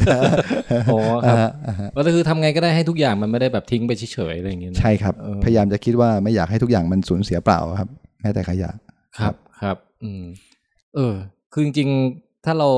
[0.88, 7.90] โอ้ครับอ่าฮะอ่าฮะก็คือทำไงก็ได้ให้ทุกอย่างมันไม่ได้แบบทิ้งไปเฉยๆอะไรอย่างเงี้ยนะใช่ครับเออพยายามจะคิดว่าไม่อยากให้ทุกอย่างมันสูญเสียเปล่าครับ
[8.22, 8.72] แม้แต่ขยะ
[9.20, 10.24] ครับครับ อืม
[10.96, 11.14] เออ
[11.54, 12.70] คือจริงๆถ้าเรา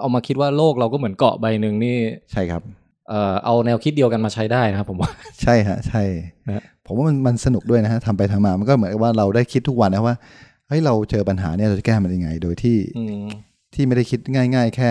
[0.00, 1.96] เอามาคิดว่าโลกเราก็เหมือนเกาะใบหนึ่งนี่
[2.32, 2.62] ใช่ครับ
[3.08, 5.10] เอ่อเอาแนวคิดเดียวกันมาใช้ได้นะครับผมว่า
[5.42, 6.02] ใช่ฮะ ใช่
[6.50, 10.16] ฮะ ผมว่ามันมันสนุกด้วยนะฮะทำไปทำมามันก็เหมือนกับว่าเราได้คิดทุกวันนะว่า
[10.68, 13.26] เฮ้ยเราเจอปัญหาเนี่ยเราจะแก้มันยังไง โดยที่อืม
[13.74, 14.90] ที่ไม่ได้คิดง่าย ๆ แค่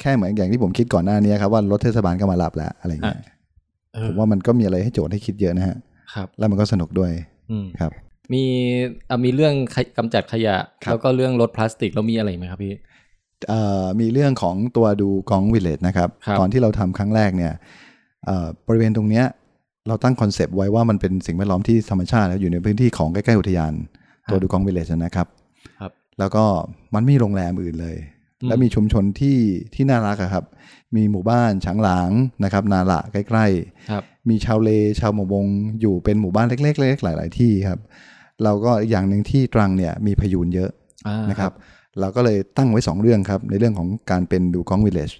[0.00, 3.20] แค่เหมือนอย่างที่ผมคิดก่อนหน้านี้ครับว่ารถเทศบาลก็มารับแล้วอะไรเงี้ย
[3.94, 5.76] เออผมว่ามันก็มีอะไรให้โจทย์ให้คิดเยอะนะฮะ
[6.14, 7.10] ครับ แล้วมันก็สนุกด้วย
[7.50, 7.92] อืมครับ
[8.32, 8.44] มี
[9.10, 12.74] อะมีเรื่องขยกำจัดขยะครับแล้วก็เรื่องลดพลาสติกแล้วมีอะไรอีกไหมครับพี่
[13.48, 17.52] เอ่อมีเรื่องของตัวดูกองวิลเลจนะครับครับ ตอนที่เราทำครั้งแรกเนี่ย
[18.26, 19.24] เอ่อบริเวณตรงเนี้ย
[19.88, 23.72] เราตั้ง concept ไว้ว่ามันเป็นสิ่งแวดล้อมที่ธรรมชาติแล้วอยู่ในพื้นที่ของใกล้ๆอุทยาน
[24.30, 25.26] ตัว Dugong Village นะครับ
[25.80, 26.44] ครับ แล้วก็
[26.94, 27.96] มันไม่มีโรงแรมอื่นเลย
[28.40, 29.38] อืมแล้วมีชุมชนที่
[29.74, 30.44] ที่น่ารักอะครับ
[30.96, 32.10] มีหมู่บ้านฉางหลาง
[32.44, 33.46] นะครับ นาละใกล้
[33.90, 34.70] ครับๆมีชาวเล
[35.00, 35.46] ชาวมะวง
[35.80, 37.80] อยู่เป็นหมู่บ้านเล็กๆเล็กๆหลาย ๆ ที่ครับ
[38.44, 40.70] เราก็อีกอย่างหนึ่งที่ตรังเนี่ยมีพะยูนเยอะ
[41.08, 41.52] อ่านะครับ
[42.00, 45.10] เราก็เลยตั้งไว้ 2 เรื่องครับ ในเรื่องของการเป็น Dugong Village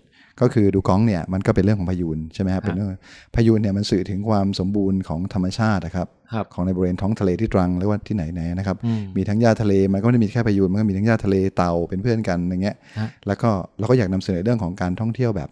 [0.40, 2.90] ก็คือดูกองเนี่ยมันก็เป็นเรื่องของพายุนใช่ไหมครับเป็นเรื่อง
[3.36, 15.48] พายุนเนี่ยมันสื่อถึงความสมบูรณ์ของธรรมชาตินะครับครับของในบริเวณท้องทะเลที่ตรังหรือว่าที่ไหนไหนนะครับอืมมีทั้งหญ้าทะเลมันก็ไม่ได้มีแค่พายุนมันก็มีทั้งหญ้าทะเลเต่าเป็นเพื่อนกันอย่างเงี้ยฮะแล้วก็เราก็อยากนำเสนอเรื่องของการท่องเที่ยวแบบ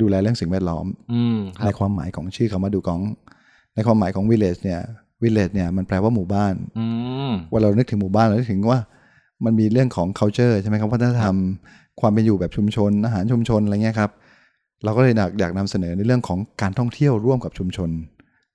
[0.00, 3.00] ดูแลเรื่องสิ่งแวดล้อมอืมคในรับความหมายของชื่อคำว่าดูกอง
[3.74, 4.80] ในความหมายของ village เนี่ย
[5.24, 6.86] village เนี่ยมันแปลว่าหมู่บ้านอื
[7.30, 8.80] มเว่าเรานึกถึงหมู่บ้านเรานึกถึงว่า
[9.44, 11.36] มันมีเรื่องของ culture ใช่ไหมครับวัฒนธรรม
[12.00, 14.10] ความเป็นอยู่แบบชุมชน อาหารชุมชนอะไรเงี้ยครับ
[14.84, 17.90] เราก็เลยอยากอยากนำเสนอในเรื่องของการท่องเที่ยวร่วมกับชุมชน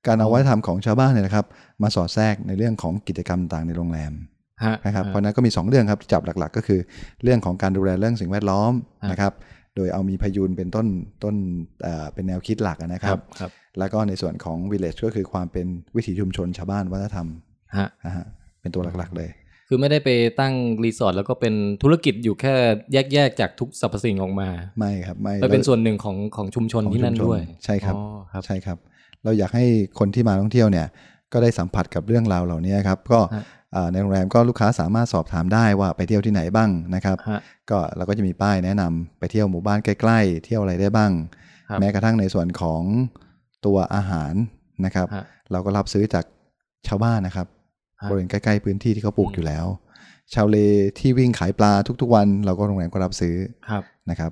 [0.07, 1.45] การเอาวัฒนธรรมของชาวบ้านเนี่ยนะครับ
[1.83, 4.13] มาสอดแทรกในเรื่องของกิจกรรมต่างในโรงแรม
[4.63, 6.79] ฮะนะครับฮเพราะฉะนั้นก็มี 2 เรื่องครับที่จับหลักๆ ก็คือ
[7.23, 8.71] เรื่องของการดูแลเรื่องสิ่งแวดล้อม
[9.03, 9.33] ฮะนะครับ
[9.75, 10.87] โดยเอามีพายุนเป็นต้น
[11.23, 11.35] ต้น
[11.83, 17.27] เอ่อเป็นแนวคิดหลักอะนะคครัรับบครับแล้วก็ในส่วนของ village ก็คือความเป็นวิถีชุมชนชาวบ้านวัฒนธรรม
[17.77, 18.25] ฮะนะฮะ
[18.61, 19.29] เป็นตัวหลักๆเลย
[19.67, 22.53] คือไม่ได้ไปตั้งรีสอร์ทแล้วก็เป็นธุรกิจอยู่แค่
[22.93, 24.49] แยกๆจากทุกสรรพสิ่งออกมา
[24.79, 28.77] ไม่ครับไม่ไปเป็นส่วนหนึ่งของของชุมชนของที่นั่นชุมชด้วย ใช่ครับอ๋อครับใช่ครับ
[29.23, 29.65] เราอยากให้
[29.99, 30.87] คนที่มาท่องเที่ยวเนี่ย
[31.33, 33.43] ก็ได้สัมผัสกับเรื่องราวเหล่านี้ครับ ก็ฮะ
[33.75, 41.11] อ่าในโรงแรมก็ลูกค้าสามารถสอบถามได้ว่าไปเที่ยวที่ไหนบ้างนะครับฮะก็เราก็จะมีป้ายแนะนำไปเที่ยวหมู่บ้านใกล้ๆ เที่ยวอะไรได้บ้าง
[41.69, 42.81] ครับแม้กระทั่งในส่วนของ
[43.65, 44.33] ตัวอาหาร
[44.85, 46.25] นะครับฮะเราก็รับซื้อจาก
[46.87, 47.62] ชาวบ้านนะครับฮะ
[48.09, 49.65] บริเวณใกล้ๆพื้นที่ที่เขาปลูกอยู่แล้ว
[50.33, 50.57] ชาวเล
[50.99, 53.35] ที่วิ่งขายปลาทุกๆวัน เราก็โรงแรมก็รับซื้อ
[53.69, 54.31] ครับนะครับ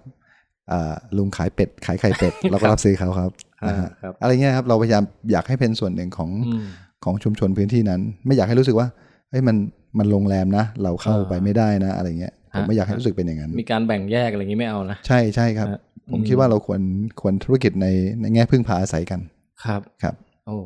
[0.72, 3.32] อ่าลุงขายเป็ดขายไข่เป็ดเราก็รับซื้อเขาครับ
[3.68, 6.66] นะฮะครับอะไรเงี้ยครับเราพยายามอยากให้เป็นส่วนหนึ่งของอืม
[7.06, 8.88] ของชุมชนพื้นที่นั้น ไม่อยากให้รู้สึกว่า
[9.30, 9.58] เฮ้ยมัน
[10.00, 15.82] มันโรงแรมนะ เราเข้าอ่าไปไม่ได้นะ อะไรเงี้ยผมฮะไม่อยากให้รู้สึกเป็นอย่างนั้น มีการแบ่งแยกอะไรอย่างนี้ไม่เอานะ ใช่ใช่ครับฮะ
[16.12, 16.82] ผมอืมคิดว่าเราควร
[17.22, 17.88] ควรธุรกิจใน
[18.22, 19.20] ในแง่พึ่งพาอาศัยกัน
[19.64, 20.16] ครับครับ
[20.48, 20.58] โอ้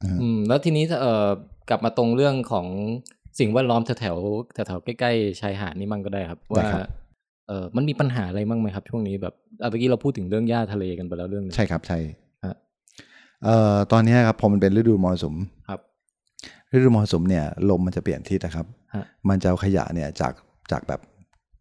[0.00, 1.28] อ่าฮะอืมแล้วทีนี้เอ่อ
[1.68, 2.66] กลับมาตรงเรื่องของ
[3.38, 6.86] สิ่งแวดล้อมแถวแถวๆแถวๆใกล้ๆชายหาดนี่มั่งก็ได้ครับได้ว่าครับ
[7.48, 11.98] เออมันมีปัญหาอะไรมั่งไหมครับ ช่วงนี้แบบอะเมื่อกี้เราพูดถึงเรื่องหญ้าทะเลกันไปแล้วเรื่องหนึงใช่ครับใช่
[12.44, 12.56] ฮะ
[13.44, 15.34] เอ่อตอนนี้ครับพอมันเป็นฤดูมรสุม
[15.68, 15.80] ครับ
[16.74, 20.32] ฤดูมรสุมเนี่ยลมมันจะเปลี่ยนทิศนะครับฮะมันจะเอาขยะเนี่ยจาก
[20.70, 21.00] จากแบบ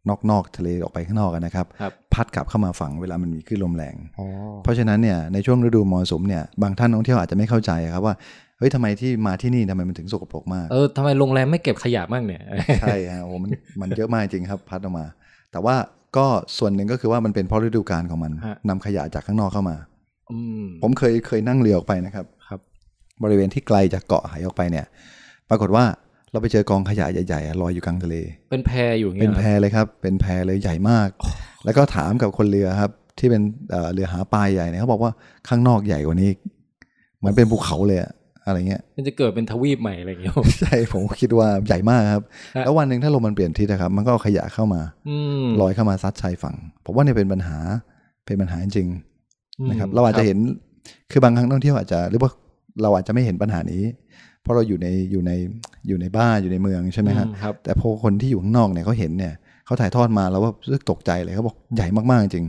[0.09, 4.25] นอกนอกทะเลออกไปข้างนอกอะนะครับครับ พัดกลับเข้ามาฝั่งเวลามันมีคลื่นลมแรงอ๋อ
[4.63, 8.15] เพราะฉะนั้นเนี่ยในช่วงฤดูมรสุมเนี่ยบางท่านท่องเที่ยวอาจจะไม่เข้าใจครับว่า
[8.52, 12.41] เฮ้ยทำไมที่มาที่นี่ทำไมมันถึงสกปรกมาก เออทำไมโรงแรมไม่เก็บขยะบ้างเนี่ย
[12.81, 13.49] ใช่ฮะโอ้มัน
[13.81, 15.05] มันเยอะมากจริงครับ พัดออกมา
[15.51, 15.75] แต่ว่า
[16.17, 16.25] ก็
[16.57, 19.75] ส่วนหนึ่งก็คือว่ามันเป็นเพราะฤดูกาลของมันฮะนำขยะจากข้างนอกเข้ามา
[20.31, 22.59] อืมผมเคยเคยนั่งเรือออกไปนะครับ ครับ
[23.23, 24.85] บริเวณที่ไกลจากเกาะหายออกไปเนี่ย
[25.49, 25.83] ปรากฏว่า
[26.31, 28.15] เราไปเจอกองขยะใหญ่ๆอะลอยอยู่กลางทะเล
[28.49, 31.09] เป็นแพอยู่อย่างเป็เงี้นยแพเลยครับ เป็นแพเลยใหญ่มาก
[31.65, 35.11] แล้วก็ถามกับคนเรือครับ ที่เป็นเอ่อเรือหาปลาใหญ่เนี่ยเขาบอกว่า
[35.47, 36.39] ข้างนอกใหญ่กว่านี้อีก
[37.17, 38.11] เหมือนเป็นภูเขาเลยอะ
[38.45, 42.23] อะไรเงี้ยมันจะเกิดเป็นทวีปใหม่อะไรอย่างเงี้ยใช่ผมคิดว่าใหญ่มากครับ
[42.57, 47.57] ฮะแล้ววันหนึ่งถ้าลมมันเปลี่ยนทิศนะครับ มันก็เอาขยะเข้ามาอืมลอยเข้ามาซัดชายฝั่งผมว่าเนี่ยเป็นปัญหา
[48.25, 50.37] เป็นปัญหาจริงๆนะครับ เราอาจจะเห็น
[51.11, 52.31] คือบางครั้งนักท่องเที่ยวอาจจะหรือว่า
[52.81, 53.83] เราอาจจะไม่เห็นปัญหานี้
[54.41, 55.31] เพราะเราอยู่ในอยู่ใน
[55.87, 59.33] อยู่ในบ้านอยู่ในเมืองใช่ไหมครับอืครับ แต่พอคนที่อยู่ข้างนอกเนี่ยเขาเห็นเนี่ย
[59.65, 62.45] เขาถ่ายทอดมาแล้วว่ารู้สึกตกใจเลยเขาบอกใหญ่มากๆจริง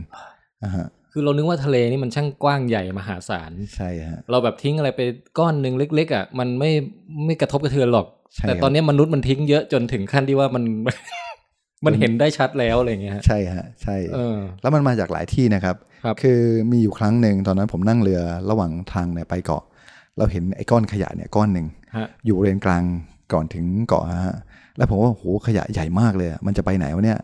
[0.63, 5.01] อ่าฮะ คือเรานึกว่าทะเลนี่มันช่างกว้างใหญ่มหาศาลใช่ฮะเราแบบทิ้งอะไรไป
[5.39, 6.71] ก้อนหนึ่งเล็ก ๆ อะ มันไม่
[7.25, 10.63] ไม่กระทบกระเทือนหรอกใช่แต่ครับตอนนี้มนุษย์มันทิ้งเยอะจนถึงขั้นที่ว่ามัน
[11.85, 15.75] มันเห็นได้ชัดแล้วอะไรอย่างเงี้ยฮะใช่ฮะใช่เออแล้วมันมาจากหลายที่นะครับ
[16.05, 19.63] ครับอมีอยู่ครั้งหนึ่งตอนนั้นผมนั่งเรือระหว่างทางเนี่ยไปเกาะ
[20.17, 21.65] เราเห็นไอ้ก้อนขยะเนี่ยก้อนหนึ่ง
[21.97, 22.83] ฮะอยู่บริเวณกลาง
[23.33, 24.37] ก่อนถึงเกาะฮะ
[24.77, 27.19] แล้วผมว่าโหขยะใหญ่มากเลยอะมันจะไปไหนวะเนี่ย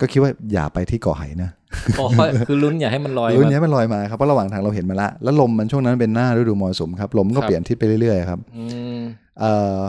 [0.00, 1.50] ก็คิดว่าอย่าไปที่เกาะไหนะ
[1.98, 2.06] อ๋อ
[2.48, 8.64] คือลุ้นอย่าให้มันลอยรุ่นมานี้มันลอยมาครับเพราะระหว่างทางเราเห็นมาละแล้วลมมันช่วงนั้นเป็นหน้าฤดูมรสุมครับลมก็ครับเปลี่ยนทิศไปเรื่อยๆครับอื
[8.96, 8.98] ม
[9.40, 9.82] เอ่อ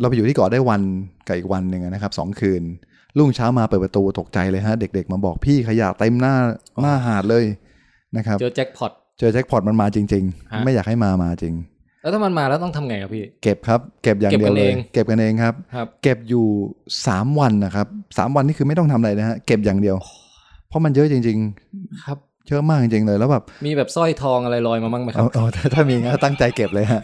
[0.00, 0.82] เราไปอยู่ที่เกาะได้วัน
[1.26, 2.62] กับอีกวันหนึ่งอะนะครับสองคืน
[3.18, 6.34] รุ่งเช้ามาเปิดประตูตกใจเลยฮะเด็กๆ มาบอกพี่ขยะเต็มหน้า
[6.82, 7.44] หน้าหาดเลย
[8.16, 11.54] นะครับเจอแจ็คพอตเจอแจ็คพอตมันมาจริงฮะๆไม่อยากให้มามาจริง
[12.04, 16.46] แล้วถ้ามันมาแล้วต้องทำไงครับพี่ เก็บครับ เก็บอย่างเก็บเดียกัวนเลเอยงเก็บกันเองครับครับเก็บอยู่
[17.06, 17.86] สามวันนะครับ
[18.18, 19.96] สามวันนี่คือไม่ต้องทำอะไรนะฮะ เก็บอย่างเดียว
[20.68, 21.38] เพราะมันเยอะจริง
[22.04, 27.00] ครับๆเยอะมากจริงๆเลยแล้วแบบ มีแบบสร้อยทองอะไรลอยมาบ้างไหมครัเอาบเอาถ้าถ้ามีก็ตั้งใจเก็บเลยฮะ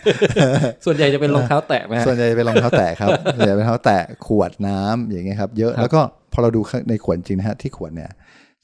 [0.84, 6.00] ส่วนใหญ่จะเป็นรองเท้าแตะไหมฮะส่วนใหญ่เป็นรองเท้าแตะครับส่วนใหญ่เป็นรองเท้าแตะขวดน้ำอย่างเงี้ยครับ เยอะครับแล้วก็
[6.32, 8.10] พอเราดูข้างในขวดจริงนะฮะที่ขวดเนี่ย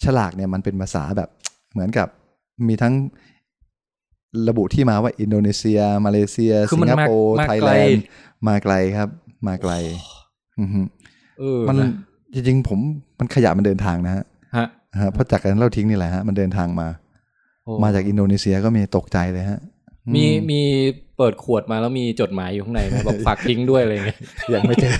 [0.04, 1.28] ฉลากเนี่ยมันเป็นภาษาแบบ
[1.72, 2.08] เหมือนกับ
[2.68, 2.94] มีทั้ง
[4.48, 8.04] ระบุที่มาว่าอินโดนีเซีย มาเลเซียคือสิมันงคมาโปร์มาไทยไกแลลนด์
[8.48, 9.08] มาไกลครับ
[9.46, 9.72] มาไกล
[10.60, 10.80] อือฮึ
[11.38, 11.90] เออมันนะ
[12.34, 12.78] จริงๆผม
[13.18, 14.24] มันขยะมันเดินทางนะฮะ
[14.56, 14.66] ฮะ
[15.00, 16.88] ฮะเพราะจากการเราทิ้งนี่แหละฮะมันเดินทางมา
[17.64, 19.60] โอ้มาจากอินโดนีเซียก็มีตกใจเลยฮะ
[20.06, 20.60] อืมีมี
[21.16, 24.18] เปิดขวดมาแล้วมีจดหมายอยู่ข้างในไหมบอกฝากทิ้งด้วยอะไรเงี้ย
[24.54, 24.92] ยังไม่เจอ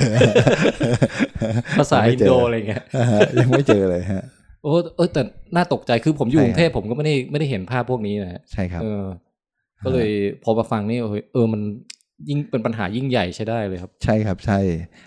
[1.78, 4.22] ภาษายังไม่อินเจอโดอะไรเงี้ยอ่าฮะยังไม่เจอเลยฮะ
[4.62, 5.22] โอ้เออแต่
[5.56, 9.04] น่าตกใจคือผมอยู่ใช่กรุงเทพผมก็ไม่ได้ไม่ได้เห็นภาพพวกนี้นะฮะใช่ครับเออ
[9.84, 10.10] ก็เลย
[10.42, 11.60] พอมาฟังนี่เออเออมัน
[12.28, 14.58] ยิ่งเป็นปัญหายิ่งใหญ่ใช้ได้เลยครับ ใช่ครับใช่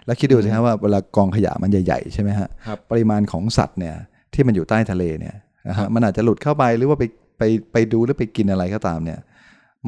[0.05, 3.95] แล้วคิดดูสิฮะว่าเวลากองขยะมันใหญ่ๆใช่ไหมฮะครับปริมาณของสัตว์เนี่ย
[4.33, 5.35] ที่มันอยู่ใต้ทะเลเนี่ย
[5.67, 7.03] นะครัฮะบมันอาจจะหลุดเข้าไปหรือว่าไป
[7.37, 9.19] ไปไปดูหรือไปกินอะไรก็ตามเนี่ย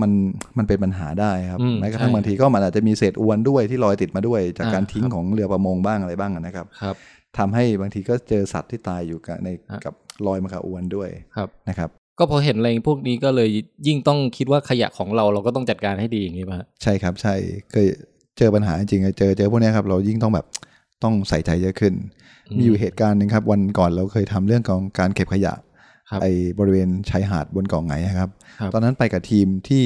[0.01, 0.11] มัน
[0.57, 6.95] มันเป็นปัญหาได้ครับอืมแม้กระทั่งใช่บางทีก็มันอาจจะมีเศษอวนด้วยที่ลอยติดมาด้วย จากอ่าการทิ้งครับของเรือประมงบ้างอะไรบ้างนะครับครับ
[7.37, 9.93] ทำให้บางทีก็เจอสัตว์ที่ตายอยู่กับในฮะกับ
[10.27, 11.89] ลอยมากับอวนด้วยครับนะครับ
[12.21, 13.49] ก็พอเห็นอะไรพวกนี้ก็เลย
[13.87, 17.33] ยิ่งต้องคิดว่าขยะของเราเราก็ต้องจัดการให้ดีอย่างนี้ป่ะฮะใช่ครับ ใช่
[17.71, 17.87] เคย
[18.37, 20.45] เจอปัญหาจริงๆเจอเจอพวกเนี้ยครับเรายิ่งต้องแบบ
[21.03, 21.93] ต้องใส่ใจเยอะขึ้น
[22.57, 25.53] มีอยู่เหตุการณ์หนึ่งครับ วันก่อนเราเคยทำเรื่องของการเก็บขยะ
[26.09, 28.29] ครับไอ้บริเวณชายหาดบนเกาะไหงครับ
[28.59, 29.85] ครับ ตอนนั้นไปกับทีมที่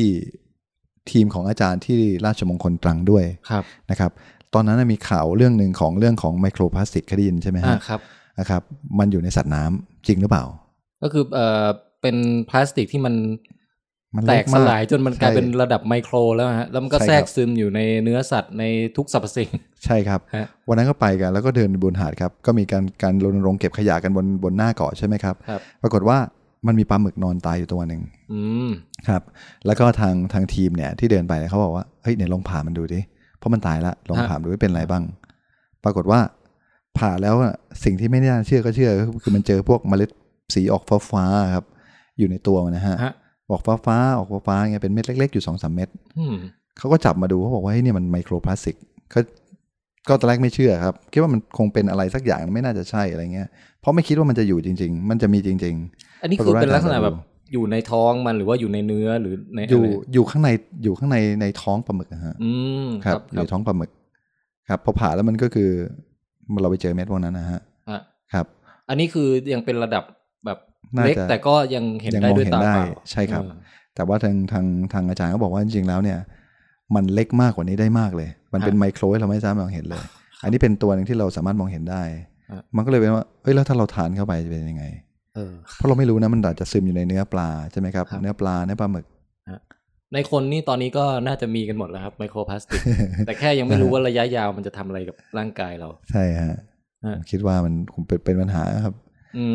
[1.12, 4.12] ทีมของอาจารย์ที่ราชมงคลตรังด้วยครับนะครับ
[4.54, 8.00] ตอนนั้นนะมีข่าวเรื่องหนึ่งของเรื่องของไมโครพลาสติกเคยได้ยินใช่ไหมอ่าฮะครับ
[8.39, 8.62] นะครับ
[9.00, 10.45] มันอยู่ในสัตว์น้ำจริงหรือเปล่า
[11.02, 11.24] ก็คือ
[12.06, 13.15] เอ่อเป็นพลาสติกที่มัน
[14.15, 18.63] มันแตเล็กกสมากลายจนมันกลายใช่เป็นระดับไมโครแล้วฮะแล้วมันก็ใช่แทรกครับซึมอยู่ในเนื้อสัตว์ใน
[18.98, 19.50] ทุกสรรพสิ่ง
[19.86, 26.18] ใช่ครับฮะวันนั้นก็ไปกันแล้วก็เดินบนหาดครับ ก็มีการการรณรงค์เก็บขยะกันบนบนหน้าเกาะใช่ไหมครับครับปรากฏว่า
[26.68, 28.02] มันมีปลาหมึกนอนตายอยู่ตัวหนึ่ง
[28.34, 28.70] อืม
[29.08, 29.22] ครับ
[29.65, 33.00] แล้วก็ทางทางทีมเนี่ยที่เดินไปเนี่ยเขาบอกว่าเฮ้ยเนี่ยลองผ่ามันดูดิ
[33.38, 35.04] เพราะมันตายละลองผ่าดูว่าเป็นอะไรบ้าง
[35.84, 36.20] ปรากฏว่า
[36.98, 38.91] ผ่าแล้วอะสิ่งที่ไม่น่าเชื่อก็เชื่อ
[39.24, 40.10] คือมันเจอพวกเมล็ด
[40.54, 41.65] สีออกฟ้าฟ้าๆครับ
[42.19, 43.13] อยู่ในตัวมันนะฮะฮะ
[43.49, 46.36] ออกฟ้าฟ้าๆออกฟ้าฟ้าๆเงี้ยเป็นเม็ดเล็ก ๆ อยู่สองสามเม็ดอืม
[46.78, 48.75] เขาก็จับมาดูเขาบอกว่าเฮ้ยเนี่ยมันไมโครพลาสติก
[49.13, 49.19] ก็
[50.08, 53.47] ก็ตอนแรกไม่เชื่อครับคิดว่ามันคงเป็นอะไรสักอย่างไม่น่าจะใช่อะไรเงี้ย
[53.82, 55.75] เพราะไม่คิดว่ามันจะอยู่จริง ๆ มันจะมีจริง
[56.21, 57.17] อันนี้คือเป็นลักษณะแบบ
[57.54, 60.49] อยู่ในท้องมันหรือว่าอยู่ในเนื้อหรือในๆอยู่ะไรอยู่ข้างใน
[60.84, 62.51] อยู่ข้างในในท้องปลาหมึกนะฮะอื
[62.86, 63.91] มครับอยู่ในท้องปลาหมึก
[64.69, 65.69] ครับพอผ่าแล้วมันก็คือ
[66.54, 68.01] มันเราไปเจอเม็ดพวกนั้นนะฮะฮะ
[68.34, 68.45] ครับ
[68.89, 70.25] อันนี้คือยังเป็นระดับแบบ
[70.98, 73.54] น่าจะเล็กแต่ก็ยังเห็นยังได้มองด้วยเห็นตาได้เปล่าใช่ครับเออ
[73.95, 76.19] แต่ว่าทางทางทางอาจารย์ก็บอกว่าจริงๆแล้วเนี่ย
[76.95, 80.04] มันเล็กมากกว่านี้ได้มากเลย มันเป็นฮะไมโครที่เราไม่สามารถมองเห็นเลย
[80.43, 82.04] อันนี้เป็นตัวหนึ่งที่เราสามารถมองเห็นได้
[82.52, 84.86] ฮะมันก็เลยเป็นว่าเอ้ยแล้วถ้าเราทานเข้าไปจะเป็นยังไง
[85.36, 89.06] เออเพราะเราไม่รู้นะมันอาจจะซึมอยู่ในเนื้อปลาใช่ไหมครับครับเนื้อปลาเนื้อปลาหมึก
[90.13, 92.82] ในคนนี่ตอนนี้ก็น่าจะมีกันหมดแล้วครับไมโครพลาสติก
[93.26, 96.56] แต่แค่ยังไม่รู้ว่าระยะยาวมันจะทำอะไรกับร่างกายเรา ใช่ฮะ
[97.06, 99.05] ฮะคิดว่ามันคงเป็นเป็นปัญหาครับอืม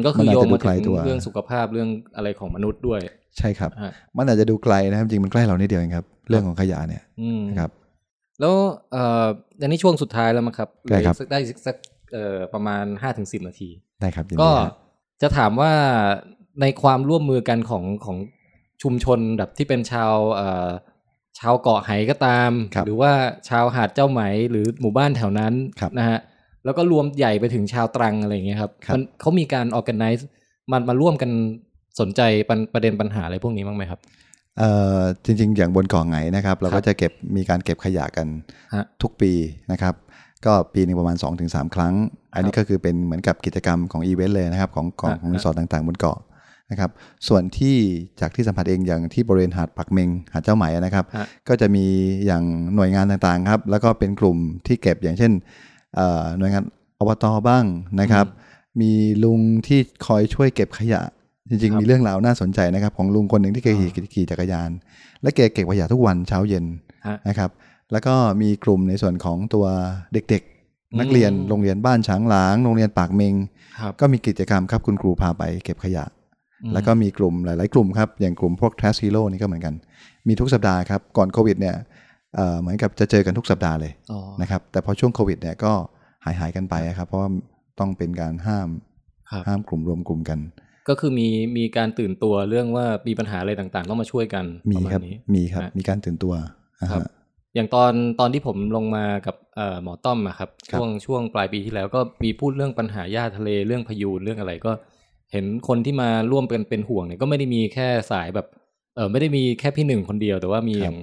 [0.06, 3.00] ก็คือมันอาจโยจะงดูมาไกลถึงตัวเรื่องสุขภาพเรื่องอะไรของมนุษย์ด้วย
[3.38, 7.70] ใช่ครับฮะมันอาจจะดูไกลนะครับจริงมันใกล้เรานิดเดียวเองครับ เรื่องของขยะเนี่ยอืมนะครับ
[8.40, 8.54] แล้ว
[8.92, 9.26] เอ่อ
[9.60, 11.76] อันนี้ช่วงสุดท้ายแล้วมั้งครับได้ครับเหลืออีกสักได้อีกสัก
[12.12, 13.68] เอ่อประมาณห้าถึงสิบนาที
[14.00, 14.72] ได้ครับยินดีก็ฮะ
[15.22, 15.72] จะถามว่า
[16.60, 18.16] ในความร่วมมือกันของของ
[18.82, 20.68] ชุมชนแบบที่เป็นชาวเอ่อ
[21.38, 23.12] ชาวเกาะไหก็ตามครับหรือว่า
[23.48, 26.18] ชาวหาดเจ้าไหมหรือหมู่บ้านแถวนั้นครับนะฮะ
[26.64, 30.22] แล้วก็รวมใหญ่ไปถึงชาวตรังอะไรอย่างเงี้ยครับครับมันเขามีการ organize
[30.72, 31.30] มันมาร่วมกัน
[32.00, 34.00] สนใจปัญประเด็นปัญหาอะไรพวกนี้บ้างไหมครับ
[34.58, 38.26] เอ่อจริงๆ อย่างบนเกาะไหงนะครับ เราครัก็บจะเก็บมีการเก็บขยะกัน
[38.74, 39.32] ฮะทุกปี
[39.72, 39.94] นะครับ
[40.46, 41.94] ก็ปีหนึงประมาณ 2-3 ครั้ง
[42.34, 46.18] อันนี้ก็คือเป็นเหมือนกับกิจกรรมของอีเวนต์เลยนะครับ ของของฮะของรีสอร์ทต่างๆ บนเกาะ
[46.70, 46.90] นะครับ
[47.28, 47.76] ส่วนที่
[48.20, 51.84] จากที่สัมผัสเองอย่างที่บริเวณหาดปากเมงหาดเจ้าไหมนะครับฮะก็จะมี
[52.26, 52.42] อย่าง
[52.74, 55.69] หน่วยงานต่างๆครับแล้วก็เป็นกลุ่มที่เก็บอย่างเช่นเอ่อ
[56.38, 56.64] หน่วยงาน
[56.98, 57.64] อบตบ้าง
[58.00, 58.26] นะครับ
[58.81, 58.92] มี
[59.24, 61.03] ลุงที่คอยช่วยเก็บขยะ
[61.48, 64.70] จริงครับๆมีเรื่องราวน่าสนใจนะครับ ของลุงคนหนึ่งที่เคยขี่ขี่จักรยาน
[65.22, 66.64] และแกเก็บขยะทุกวันเช้าเย็น
[67.07, 67.50] ฮะนะครับ
[67.92, 69.66] แล้วก็มีกลุ่มในส่วนของตัว
[70.12, 70.42] เด็ก
[70.92, 73.35] อืมๆนักเรียนโรงเรียนบ้านฉางหลาง โรงเรียนปากเมง
[73.81, 76.05] ครับก็มีกิจกรรมครับคุณครูพาไปเก็บขยะ
[76.62, 79.74] อืมแล้วก็มีกลุ่มหลาย ๆ กลุ่มครับอย่างกลุ่มพวก Trash Hero นี่ก็เหมือนกัน
[80.29, 81.76] มีทุกสัปดาห์ครับก่อนโควิดเนี่ย
[82.34, 85.72] เอ่อเหมือนกับจะเจอกันทุกสัปดาห์เลยอ๋อนะครับแต่พอช่วงโควิดเนี่ยก็
[86.24, 87.28] หายหายๆกันไปครับ เพราะว่า
[87.80, 88.68] ต้องเป็นการห้าม
[89.30, 90.38] ครับห้ามกลุ่มรวมกลุ่มกัน
[90.88, 96.32] ก็คือมีมีการตื่นตัวเรื่องว่ามีปัญหาอะไรต่างๆ ต้องมาช่วยกันมีประาณครับนี้มีครับฮะมีการตื่นตัว
[96.80, 97.08] อ่าครับฮะ
[97.54, 104.72] อย่างตอนตอนที่ผมลงมากับเอ่อหมอต้อมอะครับครับช่วงช่วงปลายปีที่แล้วก็มีพูดเรื่องปัญหาหญ้าทะเลเรื่องพายุเรื่องอะไรก็
[105.32, 108.46] เห็นคนที่มาร่วมเป็นเป็นห่วงเนี่ยก็ไม่ได้มีแค่สายแบบ
[108.96, 110.96] เออไม่ได้มีแค่พี่หนึ่งคนเดียว แต่ว่ามีอย่าง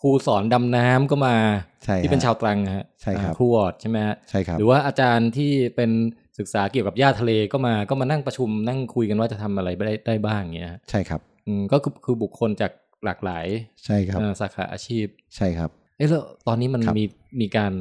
[0.00, 1.36] ครูสอนดำน้ำก็มา
[1.84, 5.90] ใช่ที่เป็นฮะชาวตรังอะฮะใช่ครับอ่าครูวอดใช่ไหมฮะใช่ครับหรือว่าอาจารย์ที่เป็น
[6.38, 12.72] ศึกษาเกี่ยวกับหญ้าทะเลก็มาก็มานั่งประชุมนั่งคุยกันว่าจะทำอะไรได้ได้บ้างเงี้ยฮะใช่ครับอืมก็คือคือบุคคลจาก
[13.04, 13.46] หลากหลาย
[13.84, 17.04] ใช่ครับเอ่อสาขาอาชีพใช่ครับเอ๊ะแล้วตอนนี้มันครับมี
[17.40, 17.72] มีการ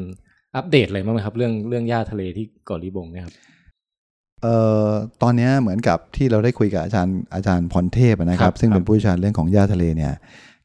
[0.56, 3.36] อัปเดตอะไรบ้างไหมครับ เรื่องเรื่องหญ้าทะเลที่เกาะลีบงเนี่ยครับ
[4.44, 4.56] เอ่
[4.88, 4.90] อ
[5.22, 10.14] ตอนเนี้ยเหมือนกับที่เราได้คุยกับอาจารย์อาจารย์พรเทพนะคครัรับบซึ่งครับเป็นผู้เชี่ยวชาญเรื่องของหญ้าทะเลเนี่ย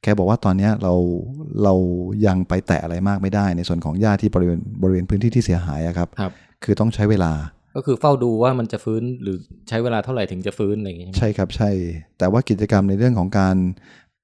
[0.05, 0.95] แกบอกว่าตอนเนี้ยเรา
[1.64, 1.75] เรา
[2.27, 6.33] ยังไปแตะอะไรมากไม่ได้ ในส่วนของหญ้าที่บริเวณบริเวณพื้นที่ที่เสียหายอะครับครับ
[6.64, 7.33] คือต้องใช้เวลา
[7.77, 9.37] ก็คือเฝ้าดูว่ามันจะฟื้นหรือ
[9.69, 11.71] ใช้เวลาเท่าไหร่ถึงจะฟื้นอะไรอย่างงี้ใช่ไหมใช่ครับใช่
[12.19, 13.57] แต่ว่ากิจกรรมในเรื่องของการ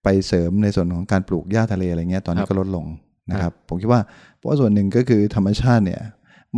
[0.04, 2.86] ไปเสริมในส่วนของการปลูกหญ้าทะเลอะไรเงี้ยตอนนี้ก็ลดลง
[3.30, 4.00] นะครับ ผมคิดว่า
[4.36, 6.00] เพราะว่าส่วนหนึ่งก็คือธรรมชาติเนี่ย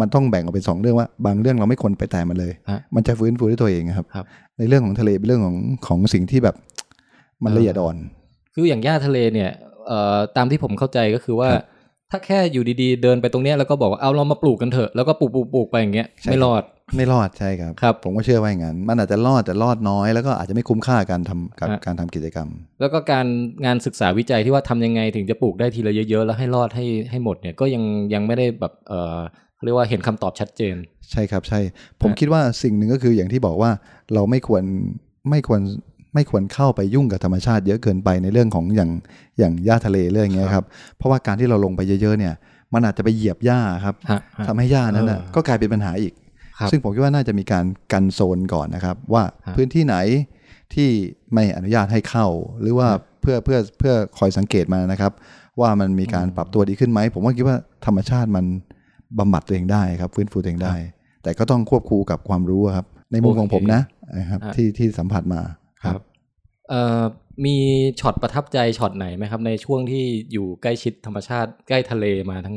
[0.00, 4.24] มันต้องแบ่งออกเป็นสองเรื่องว่า บางเรื่องเราไม่ควรไปแตะมันเลยฮะมันจะฟื้นฟูด้วยตัวเองครับครับ
[4.58, 5.56] ในเรื่องของทะเลเป็นเรื่องของ
[5.87, 6.56] ของสิ่งที่แบบ
[7.44, 7.96] มันเออละเอียดอ่อน
[8.54, 9.50] คืออย่างหญ้าทะเลเนี่ย
[9.86, 11.64] เอ่อตามที่ผมเข้าใจก็คือว่าครับ
[12.10, 16.62] ถ้าแค่อยู่ดีๆ เดินไปตรงเนี้ยแล้วก็บอกว่าเอาเรามาปลูกกันเถอะแล้วก็ปลูกปลูกปลูกไปอย่างเงี้ยใช่ไม่รอด
[16.96, 22.48] ไม่รอดใช่ครับครับ ผมก็เชื่อว่าอย่างนั้น มันอาจจะรอดแต่รอดน้อยแล้วก็อาจจะไม่คุ้มค่าการทำกับฮะการทำกิจกรรม
[22.80, 23.26] แล้วก็การ
[23.64, 27.84] งานศึกษาวิจัยที่ว่าทำยังไงถึงจะปลูกได้ทีละเยอะๆ แล้วให้รอดให้ให้หมดเนี่ยก็ยัง
[28.14, 29.18] ยังไม่ได้แบบเออ
[29.56, 30.76] เขาเรียกว่าเห็นคำตอบชัดเจน
[31.10, 31.60] ใช่ครับใช่
[32.02, 33.70] ผมฮะคิดว่าสิ่งหนึ่งก็คืออย่างที่บอกว่า
[34.14, 34.62] เราไม่ควร
[35.30, 35.60] ไม่ควร
[36.14, 38.90] ไม่ควรเข้าไปยุ่งกับธรรมชาติเยอะเกินไปในเรื่องของอย่าง
[39.38, 40.64] อย่างหญ้าทะเลเรื่องอย่างเงี้ยครับ
[40.96, 42.35] เพราะว่าการที่เราลงไปเยอะๆเนี่ย
[42.75, 46.12] มันอาจจะไปเหยียบหญ้าครับฮะฮะทำให้หญ้านั้นน่ะเออก็กลายเป็นปัญหาอีก
[46.59, 49.96] ครับซึ่งผมคิดว่าน่าจะมีการกันโซนก่อนนะครับ ว่าฮะพื้นที่ไหน
[50.75, 50.88] ที่
[51.33, 52.27] ไม่อนุญาตให้เข้า
[52.61, 52.88] หรือว่า
[53.20, 55.12] เพื่อเพื่อเพื่อคอยสังเกตมานะครับ
[55.61, 58.44] ว่ามันมีการปรับตัวดีขึ้นไหมผมว่าคิดว่าธรรมชาติมัน
[59.18, 60.75] บำบัดตัวเองได้ครับ ฟื้นฟูตัวเองได้
[61.22, 63.83] แต่ก็ต้องควบคู่กับความรู้อะครับ ในมุมของผมนะ
[64.18, 65.40] นะครับฮะที่ที่สัมผัสมา
[65.84, 66.02] ครับ
[66.70, 67.02] เอ่อ
[67.44, 67.56] มี
[68.00, 72.56] ช็อตประทับใจช็อตไหนไหมครับ ในช่วงที่อยู่ใกล้ชิดธรรมชาติใกล้ทะเลมาทั้ง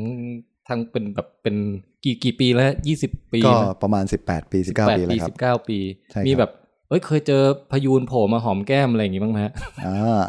[0.68, 1.56] ทั้งเป็นแบบเป็น
[2.04, 5.78] กี่กี่ปีแล้วยี่สิบปี ก็ไหมประมาณ18ปี19ปี18แล้วครับสิบเก้าปี
[6.12, 6.50] ใช่ครับมีแบบ
[6.88, 9.52] เอ้ยเคยเจอพยูนโผล่มาหอมแก้มอะไรอย่างงี้บ้างไหมฮะ
[9.86, 10.22] อ่า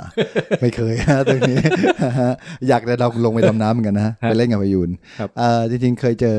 [0.61, 1.57] ไม่เคยฮะตรงนี้
[2.67, 6.37] อยากจะเราลงไปดำน้ำเหมือนกันนะไปเล่นกับพายุนครับอ่าจริงๆเคยเจอ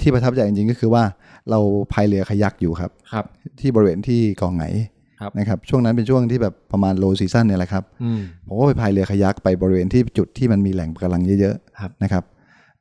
[0.00, 1.02] ที่ประทับใจจริงๆก็คือว่า
[1.50, 1.60] เรา
[1.92, 3.24] พายเรือขยักอยู่ครับ ครับ
[3.60, 4.93] ที่บริเวณที่เกองไหนครับ
[5.38, 12.24] นะครับช่วงนั้นเป็นช่วงที่แบบประมาณโลซีซั่นเนี่ยแหละครับอืมผมก็ไปพายเรือขยักไปบริเวณที่จุดที่มันมีแหล่งปะการังเยอะครับๆนะครับ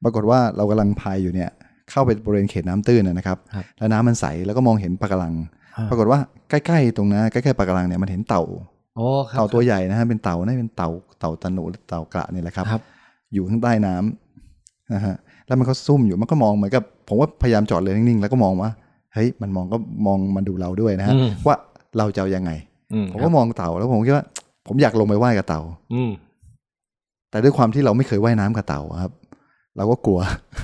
[0.04, 1.50] ปรากฏว่าเรากำลังพายอยู่เนี่ย
[1.92, 5.34] เข้าไปบริเวณเขตน้ำตื้นนะนะครับครับ แล้วน้ำมันใสแล้วก็มองเห็นปะการัง
[5.76, 6.20] อ่าปรากฏว่า
[6.50, 8.44] ใกล้ๆตรงนั้นใกล้ๆปะการังเนี่ยมันเห็นเต่า
[8.96, 12.82] โอ้ครับเต่าตัวใหญ่นะฮะเป็นเต่าน่าเป็นเต่าเต่าตะหนูหรือเต่ากระเนี่ยแหละครับครับ
[13.34, 15.16] อยู่ข้างใต้น้ำนะฮะ
[15.48, 18.70] แล้วมันก็ซุ่มอยู่มันก็มองเหมือนกับผมว่าพยายามจอดเรือนิ่งๆ แล้วก็มองว่า
[19.14, 21.56] เฮ้ยมันมองก็มองมันดูเราด้วยนะฮะอืมว่า
[21.98, 22.52] เราจะเอายังไง
[22.94, 24.26] อืมผมก็มองเต่าแล้วผมคิดว่า
[24.68, 25.62] ผมอยากลงไปว่ายกับเต่า
[25.94, 26.12] อืม
[27.30, 29.12] แต่ด้วยความที่เราไม่เคยว่ายน้ำกับเต่าอะครับ
[29.78, 30.20] เราก็กลัว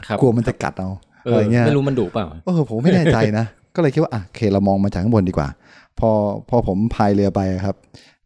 [0.07, 0.89] ครับกลัวมันจะกัดเอา
[1.25, 5.47] เออะไรอเงี้ยไม่รู้มันดุเปล่าเออผมไม่แน่ใจนะก็เลยคิดว่าอะโอเคเรามองมาจากข้างบนดีกว่า
[5.99, 6.09] พอ
[6.49, 7.75] พอผมพายเรือไปอะครับ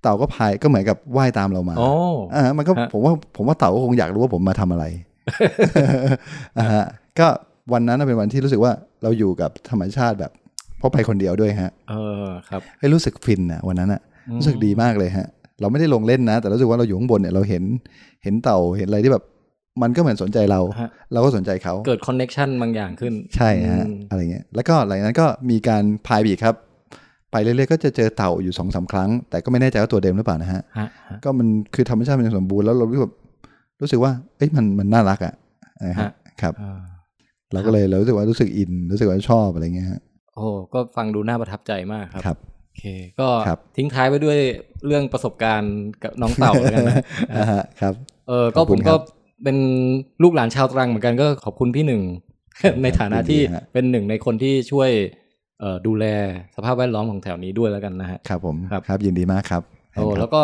[0.01, 1.89] เต่าก็พายก็เหมือนกับว่ายตามเรามาโอ้
[2.35, 4.85] อ่ามันก็ฮะผมว่าผมว่าเต่าก็คงอยากรู้ว่าผมมาทำอะไร
[6.57, 6.85] อ่าฮะ
[7.19, 7.27] ก็
[7.73, 8.71] วันนั้นนะเป็นวันที่รู้สึกว่า
[9.03, 10.31] เราอยู่กับธรรมชาติแบบ
[10.83, 11.93] เพราะไปคนเดียวด้วยฮะ เอ
[12.23, 14.01] อครับให้ยรู้สึกฟินอะวันนั้นอะ
[14.37, 15.27] รู้สึกดีมากเลยฮะ
[15.61, 17.63] เราไม่ได้ลงเล่นนะ แต่รู้สึกว่าเราอยู่ข้างบนเนี่ยเราเห็น
[18.23, 19.23] เห็นเต่าเห็นอะไรที่แบบ
[19.81, 26.55] มันก็เหมือนสนใจเราฮะเราก็สนใจเขาเกิดคอนเน็ชันบางอย่างขึ้น ใช่ฮะอืมอะไรเงี้ยแล้วก็หลังจากนั้นก็มีการพายบีกครับ
[27.31, 33.15] ไปเรื่อยๆก็จะเจอเต่าอยู่สองสาครั้ง แต่ก็ไม่แน่ใจว่าตัวเดิมหรือเปล่านะฮะฮะฮะก็มันคือธรรมชาติมันยังสมบูรณ์แล้วเรารู้สึกแบบ
[33.81, 35.33] รู้สึกว่า เอ้ยมันมันน่ารักอะ
[35.85, 36.81] นะฮะฮะครับอ่า
[37.53, 40.01] เราก็เลยเรารู้สึกว่ารู้สึกอินรู้สึกว่าชอบอะไรเงี้ยฮะ
[40.35, 42.83] โอ้ก็ฟังดูน่าประทับใจมากครับครับโอเค
[43.19, 44.37] ก็ครับทิ้งท้ายไว้ด้วย
[44.85, 46.95] เรื่องประสบการณ์กับน้องเต่าแล้วกันนะ
[47.33, 47.93] อ่าฮะครับ
[48.27, 48.99] เออก็ขอบผคุณมครัก็บ
[49.43, 49.57] เป็น
[50.23, 52.01] ลูกหลานชาวตรังเหมือนกันก็ขอบคุณพี่หนึ่ง
[52.83, 54.89] ในฐานะที่ยินดีฮะเป็นหนึ่งในคนที่ช่วย
[55.59, 56.05] เอ่อดูแล
[56.55, 59.61] สภาพแวดล้อมของแถวนี้ด้วยแล้วกันนะฮะครับผมครับครับยินดีมากครับ
[59.95, 60.41] โอ้ครับแล้วก็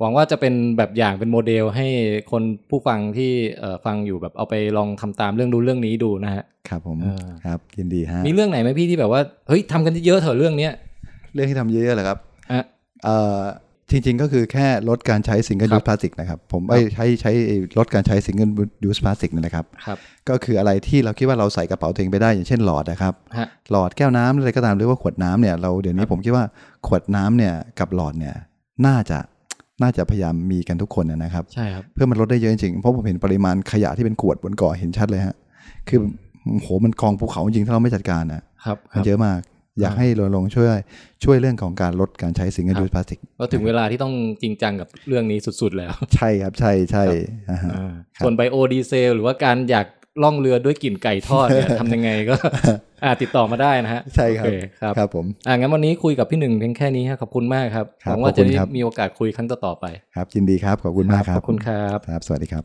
[0.00, 1.86] หวังว่าจะเป็นแบบอย่างเป็นโมเดลให้
[2.30, 10.72] คนผู้ฟังที่เอ่อฟังอยู่แบบเอาไปลองทำตามเรื่องดูเรื่องนี้ดูนะฮะครับผมเออครับยินดีฮะมีเรื่องไหนไหมพี่ที่แบบว่าเฮ้ยทำกันเยอะๆเถอะเรื่องเนี้ย
[11.34, 12.18] เรื่องที่ทำเยอะๆเหรอครับ
[12.52, 12.62] อะ
[13.04, 13.40] เอ่อ
[13.90, 17.32] จริงๆก็คือแค่ลดการใช้ซิงเกิลครับ use plastic นะครับ ผมไปใช้ใช้
[17.78, 18.50] ลดการใช้ single
[18.84, 26.44] use plastic นี่นะครับครับ ก็คืออะไรที่เราคิดว่าเราใส่กระเป๋าตัวเองไปได้อย่างเช่นหลอดนะครับฮะหลอดแก้วน้ำหรืออะไรก็ตามหรือว่าขวดน้ำเนี่ยเราเดี๋ยวนี้ผมคิดว่า
[26.86, 28.34] ขวดน้ำเนี่ยกับหลอดเนี่ย
[28.86, 29.18] น่าจะ
[29.82, 35.36] น่าจะพยายามมีกันทุกคนนะครับใช่ครับเพื่อมันลดได้เยอะจริงๆเพราะผมเห็นปริมาณขยะที่เป็นขวดบนเกาะเห็นชัดเลยฮะ
[35.88, 35.98] คือ
[36.62, 39.40] โหมันกองภูเขาจริงๆถ้าเราไม่จัดการนะครับครับมันเยอะมาก
[39.80, 40.68] อยากอ่าให้รณรงค์ช่วย
[41.24, 47.04] ช่วยเรื่องของการลดการใช้ซิงเกิลครับ use plasticก็ถึงเวลาที่ต้องจริงจังกับเรื่องนี้สุดๆแล้ว ใช่ครับใช่ใช่
[47.50, 49.86] อ่าฮะอ่าครับส่วนไบโอดีเซล หรือว่าการอยาก
[50.22, 52.34] ล่องเรือด้วยกลิ่นไก่ทอดเนี่ยทำยังไงก็
[53.04, 62.64] อ่าติดต่อมาได้นะฮะใช่ครับโอเคครับครับผมอ่างั้นวันนี้คุยกับพี่หนึ่งเพียงแค่นี้ครับขอบคุณมากครับครับหวังว่าขอบจะคุณได้ครับมีโอกาสคุยครั้งต่อๆไป ครับยินดีครับขอบคุณมากครับขอบคุณครับครับ สวัสดีครับ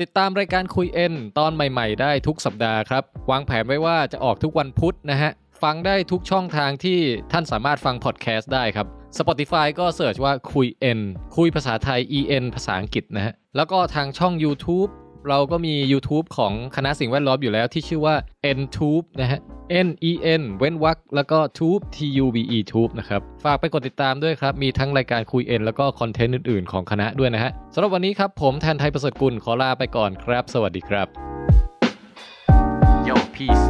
[0.00, 5.30] ติดตามรายการคุยเอ็นตอนใหม่ ๆ ได้ทุกสัปดาห์ครับ วางแผนไว้ว่าจะออกทุกวันพุธนะฮะ
[5.62, 6.98] ฟังได้ทุกช่องทางที่
[7.32, 8.86] ท่านสามารถฟังพอดแคสต์ได้ครับ
[9.18, 11.00] Spotify ก็เสิร์ชว่าคุยเอ็น
[11.36, 12.00] คุยภาษาไทย
[12.36, 14.90] en ภาษาอังกฤษนะฮะ แล้วก็ทางช่อง YouTube
[15.28, 18.14] เราก็มี YouTube ของคณะสิ่งแวดล้อมอยู่แล้วที่ชื่อว่า
[18.58, 19.40] NTube นะฮะ
[19.86, 31.06] N E N เว้นวรรคแล้วก็ Tube T U B E Tube นะครับ ฝากไปกดติดตามด้วยครับ มีทั้งรายการคุยเอ็นแล้วก็คอนเทนต์อื่นๆของคณะด้วยนะฮะสำหรับวันนี้ครับ ผมแทนไทยประเสริฐกุลขอลาไปก่อนครับ สวัสดีครับ
[33.08, 33.66] Yo peace